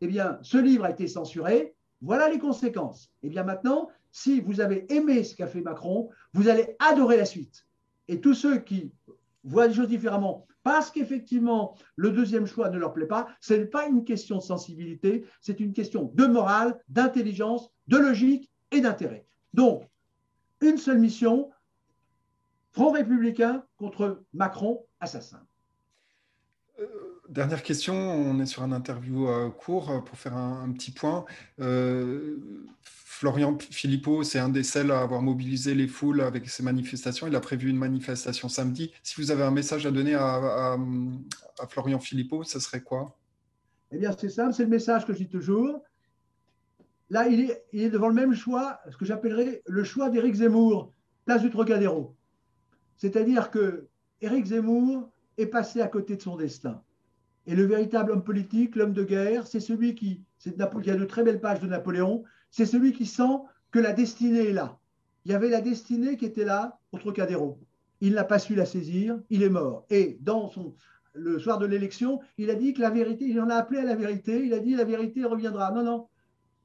eh 0.00 0.06
bien, 0.06 0.38
ce 0.42 0.58
livre 0.58 0.84
a 0.84 0.90
été 0.90 1.06
censuré. 1.06 1.74
Voilà 2.00 2.28
les 2.28 2.38
conséquences. 2.38 3.10
Eh 3.22 3.28
bien, 3.28 3.44
maintenant, 3.44 3.88
si 4.10 4.40
vous 4.40 4.60
avez 4.60 4.92
aimé 4.92 5.24
ce 5.24 5.34
qu'a 5.34 5.46
fait 5.46 5.60
Macron, 5.60 6.10
vous 6.32 6.48
allez 6.48 6.76
adorer 6.78 7.16
la 7.16 7.24
suite. 7.24 7.66
Et 8.08 8.20
tous 8.20 8.34
ceux 8.34 8.58
qui 8.58 8.92
voient 9.44 9.66
les 9.66 9.74
choses 9.74 9.88
différemment, 9.88 10.46
parce 10.62 10.90
qu'effectivement, 10.90 11.76
le 11.96 12.10
deuxième 12.10 12.46
choix 12.46 12.70
ne 12.70 12.78
leur 12.78 12.92
plaît 12.92 13.06
pas, 13.06 13.28
ce 13.40 13.54
n'est 13.54 13.66
pas 13.66 13.86
une 13.86 14.04
question 14.04 14.38
de 14.38 14.42
sensibilité, 14.42 15.26
c'est 15.40 15.60
une 15.60 15.72
question 15.72 16.10
de 16.14 16.26
morale, 16.26 16.78
d'intelligence, 16.88 17.70
de 17.86 17.98
logique 17.98 18.50
et 18.70 18.80
d'intérêt. 18.80 19.26
Donc, 19.52 19.86
une 20.60 20.78
seule 20.78 20.98
mission, 20.98 21.50
Front 22.74 22.90
républicain 22.90 23.64
contre 23.76 24.24
Macron 24.32 24.84
assassin. 24.98 25.40
Euh, 26.80 26.86
dernière 27.28 27.62
question, 27.62 27.94
on 27.94 28.40
est 28.40 28.46
sur 28.46 28.64
un 28.64 28.72
interview 28.72 29.28
euh, 29.28 29.48
court 29.48 29.92
euh, 29.92 30.00
pour 30.00 30.18
faire 30.18 30.36
un, 30.36 30.72
petit 30.72 30.90
point. 30.90 31.24
Florian 32.82 33.56
Philippot, 33.60 34.24
c'est 34.24 34.40
un 34.40 34.48
des 34.48 34.64
seuls 34.64 34.90
à 34.90 35.02
avoir 35.02 35.22
mobilisé 35.22 35.76
les 35.76 35.86
foules 35.86 36.20
avec 36.20 36.48
ses 36.50 36.64
manifestations. 36.64 37.28
Il 37.28 37.36
a 37.36 37.40
prévu 37.40 37.70
une 37.70 37.76
manifestation 37.76 38.48
samedi. 38.48 38.90
Si 39.04 39.20
vous 39.20 39.30
avez 39.30 39.44
un 39.44 39.52
message 39.52 39.86
à 39.86 39.92
donner 39.92 40.14
à, 40.16 40.76
Florian 41.68 42.00
Philippot, 42.00 42.42
ce 42.42 42.58
serait 42.58 42.82
quoi? 42.82 43.16
Eh 43.92 43.98
bien, 43.98 44.10
c'est 44.18 44.30
simple, 44.30 44.52
c'est 44.52 44.64
le 44.64 44.68
message 44.68 45.06
que 45.06 45.12
je 45.12 45.18
dis 45.18 45.28
toujours. 45.28 45.80
Là, 47.08 47.28
il 47.28 47.42
est, 47.42 47.64
il 47.72 47.82
est 47.82 47.90
devant 47.90 48.08
le 48.08 48.14
même 48.14 48.34
choix, 48.34 48.80
ce 48.90 48.96
que 48.96 49.04
j'appellerais 49.04 49.62
le 49.64 49.84
choix 49.84 50.10
d'Éric 50.10 50.34
Zemmour, 50.34 50.92
place 51.24 51.40
du 51.40 51.50
Trocadéro. 51.50 52.16
C'est-à-dire 52.96 53.50
que 53.50 53.88
Éric 54.20 54.46
Zemmour 54.46 55.10
est 55.38 55.46
passé 55.46 55.80
à 55.80 55.88
côté 55.88 56.16
de 56.16 56.22
son 56.22 56.36
destin. 56.36 56.82
Et 57.46 57.54
le 57.54 57.64
véritable 57.64 58.12
homme 58.12 58.24
politique, 58.24 58.76
l'homme 58.76 58.94
de 58.94 59.04
guerre, 59.04 59.46
c'est 59.46 59.60
celui 59.60 59.94
qui, 59.94 60.22
il 60.46 60.52
y 60.86 60.90
a 60.90 60.96
de 60.96 61.04
très 61.04 61.22
belles 61.22 61.40
pages 61.40 61.60
de 61.60 61.66
Napoléon, 61.66 62.24
c'est 62.50 62.66
celui 62.66 62.92
qui 62.92 63.06
sent 63.06 63.38
que 63.70 63.78
la 63.78 63.92
destinée 63.92 64.48
est 64.48 64.52
là. 64.52 64.78
Il 65.24 65.32
y 65.32 65.34
avait 65.34 65.48
la 65.48 65.60
destinée 65.60 66.16
qui 66.16 66.24
était 66.24 66.44
là 66.44 66.78
au 66.92 66.98
Trocadéro. 66.98 67.58
Il 68.00 68.14
n'a 68.14 68.24
pas 68.24 68.38
su 68.38 68.54
la 68.54 68.66
saisir, 68.66 69.18
il 69.30 69.42
est 69.42 69.48
mort. 69.48 69.84
Et 69.90 70.18
dans 70.20 70.48
son, 70.48 70.74
le 71.14 71.38
soir 71.38 71.58
de 71.58 71.66
l'élection, 71.66 72.20
il 72.38 72.50
a 72.50 72.54
dit 72.54 72.74
que 72.74 72.80
la 72.80 72.90
vérité, 72.90 73.26
il 73.26 73.40
en 73.40 73.50
a 73.50 73.56
appelé 73.56 73.80
à 73.80 73.84
la 73.84 73.94
vérité, 73.94 74.44
il 74.44 74.52
a 74.52 74.58
dit 74.58 74.74
la 74.74 74.84
vérité 74.84 75.24
reviendra. 75.24 75.70
Non, 75.72 75.82
non, 75.82 76.08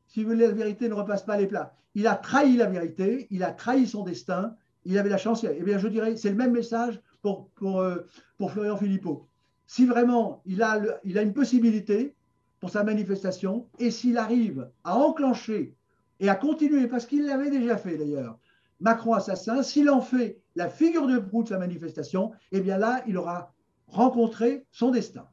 si 0.07 0.23
vous 0.23 0.31
voulez, 0.31 0.47
la 0.47 0.53
vérité 0.53 0.89
ne 0.89 0.93
repasse 0.93 1.23
pas 1.23 1.37
les 1.37 1.47
plats. 1.47 1.73
Il 1.95 2.07
a 2.07 2.15
trahi 2.15 2.57
la 2.57 2.65
vérité, 2.65 3.27
il 3.29 3.43
a 3.43 3.51
trahi 3.51 3.87
son 3.87 4.03
destin, 4.03 4.55
il 4.85 4.97
avait 4.97 5.09
la 5.09 5.17
chance. 5.17 5.43
Eh 5.43 5.61
bien, 5.63 5.77
je 5.77 5.87
dirais, 5.87 6.15
c'est 6.15 6.29
le 6.29 6.35
même 6.35 6.51
message 6.51 6.99
pour, 7.21 7.49
euh, 7.63 8.05
Florian 8.47 8.77
Philippot. 8.77 9.27
Si 9.67 9.85
vraiment 9.85 10.41
il 10.45 10.63
a, 10.63 10.99
une 11.03 11.33
possibilité 11.33 12.15
pour 12.59 12.69
sa 12.69 12.83
manifestation, 12.83 13.67
et 13.77 13.91
s'il 13.91 14.17
arrive 14.17 14.69
à 14.83 14.97
enclencher 14.97 15.75
et 16.19 16.29
à 16.29 16.35
continuer, 16.35 16.87
parce 16.87 17.05
qu'il 17.05 17.25
l'avait 17.25 17.49
déjà 17.49 17.77
fait 17.77 17.97
d'ailleurs, 17.97 18.37
Macron 18.79 19.13
assassin, 19.13 19.61
s'il 19.61 19.89
en 19.89 20.01
fait 20.01 20.41
la 20.55 20.69
figure 20.69 21.07
de 21.07 21.19
proue 21.19 21.43
de 21.43 21.49
sa 21.49 21.57
manifestation, 21.57 22.31
eh 22.51 22.61
bien 22.61 22.77
là, 22.77 23.03
il 23.07 23.17
aura 23.17 23.53
rencontrer 23.87 24.65
son 24.71 24.91
destin. 24.91 25.25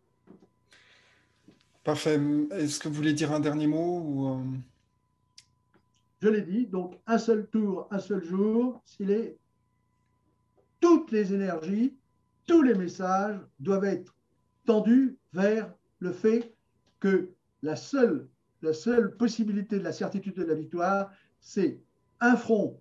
Parfait. 1.85 2.21
Est-ce 2.51 2.81
que 2.81 2.89
vous 2.89 2.95
voulez 2.95 3.13
dire 3.13 3.33
un 3.33 3.41
dernier 3.41 3.69
mot 3.69 4.01
ou... 4.01 4.43
Je 6.27 6.31
l'ai 6.33 6.43
dit, 6.43 6.67
donc 6.67 6.99
un 7.07 7.19
seul 7.19 7.47
tour, 7.47 7.87
un 7.93 8.01
seul 8.01 8.21
jour, 8.25 8.83
s'il 8.85 9.13
est 9.13 9.39
toutes 10.81 11.13
les 11.13 11.33
énergies, 11.33 11.97
tous 12.47 12.63
les 12.63 12.75
messages 12.75 13.39
doivent 13.61 13.85
être 13.85 14.13
tendus 14.65 15.17
vers 15.33 15.73
le 16.01 16.11
fait 16.11 16.53
que 16.99 17.31
la 17.63 17.77
seule, 17.77 18.29
la 18.61 18.73
seule 18.73 19.17
possibilité 19.17 19.79
de 19.79 19.85
la 19.85 19.93
certitude 19.93 20.35
de 20.35 20.43
la 20.43 20.57
victoire, 20.57 21.13
c'est 21.39 21.81
un 22.19 22.35
front 22.35 22.77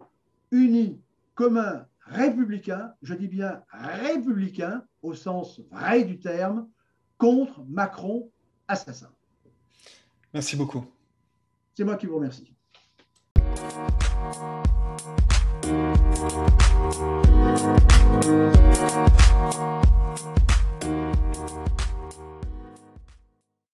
uni, 0.50 1.00
commun, 1.36 1.86
républicain, 2.00 2.96
je 3.04 3.14
dis 3.14 3.28
bien 3.28 3.62
républicain 3.70 4.84
au 5.04 5.14
sens 5.14 5.62
vrai 5.70 6.04
du 6.04 6.18
terme, 6.18 6.68
contre 7.20 7.64
Macron 7.66 8.32
assassin. 8.68 9.12
Merci 10.34 10.56
beaucoup. 10.56 10.84
C'est 11.76 11.84
moi 11.84 11.96
qui 11.96 12.08
vous 12.08 12.16
remercie. 12.16 12.55
We'll 15.68 15.74
be 15.74 15.96
right. 19.58 20.05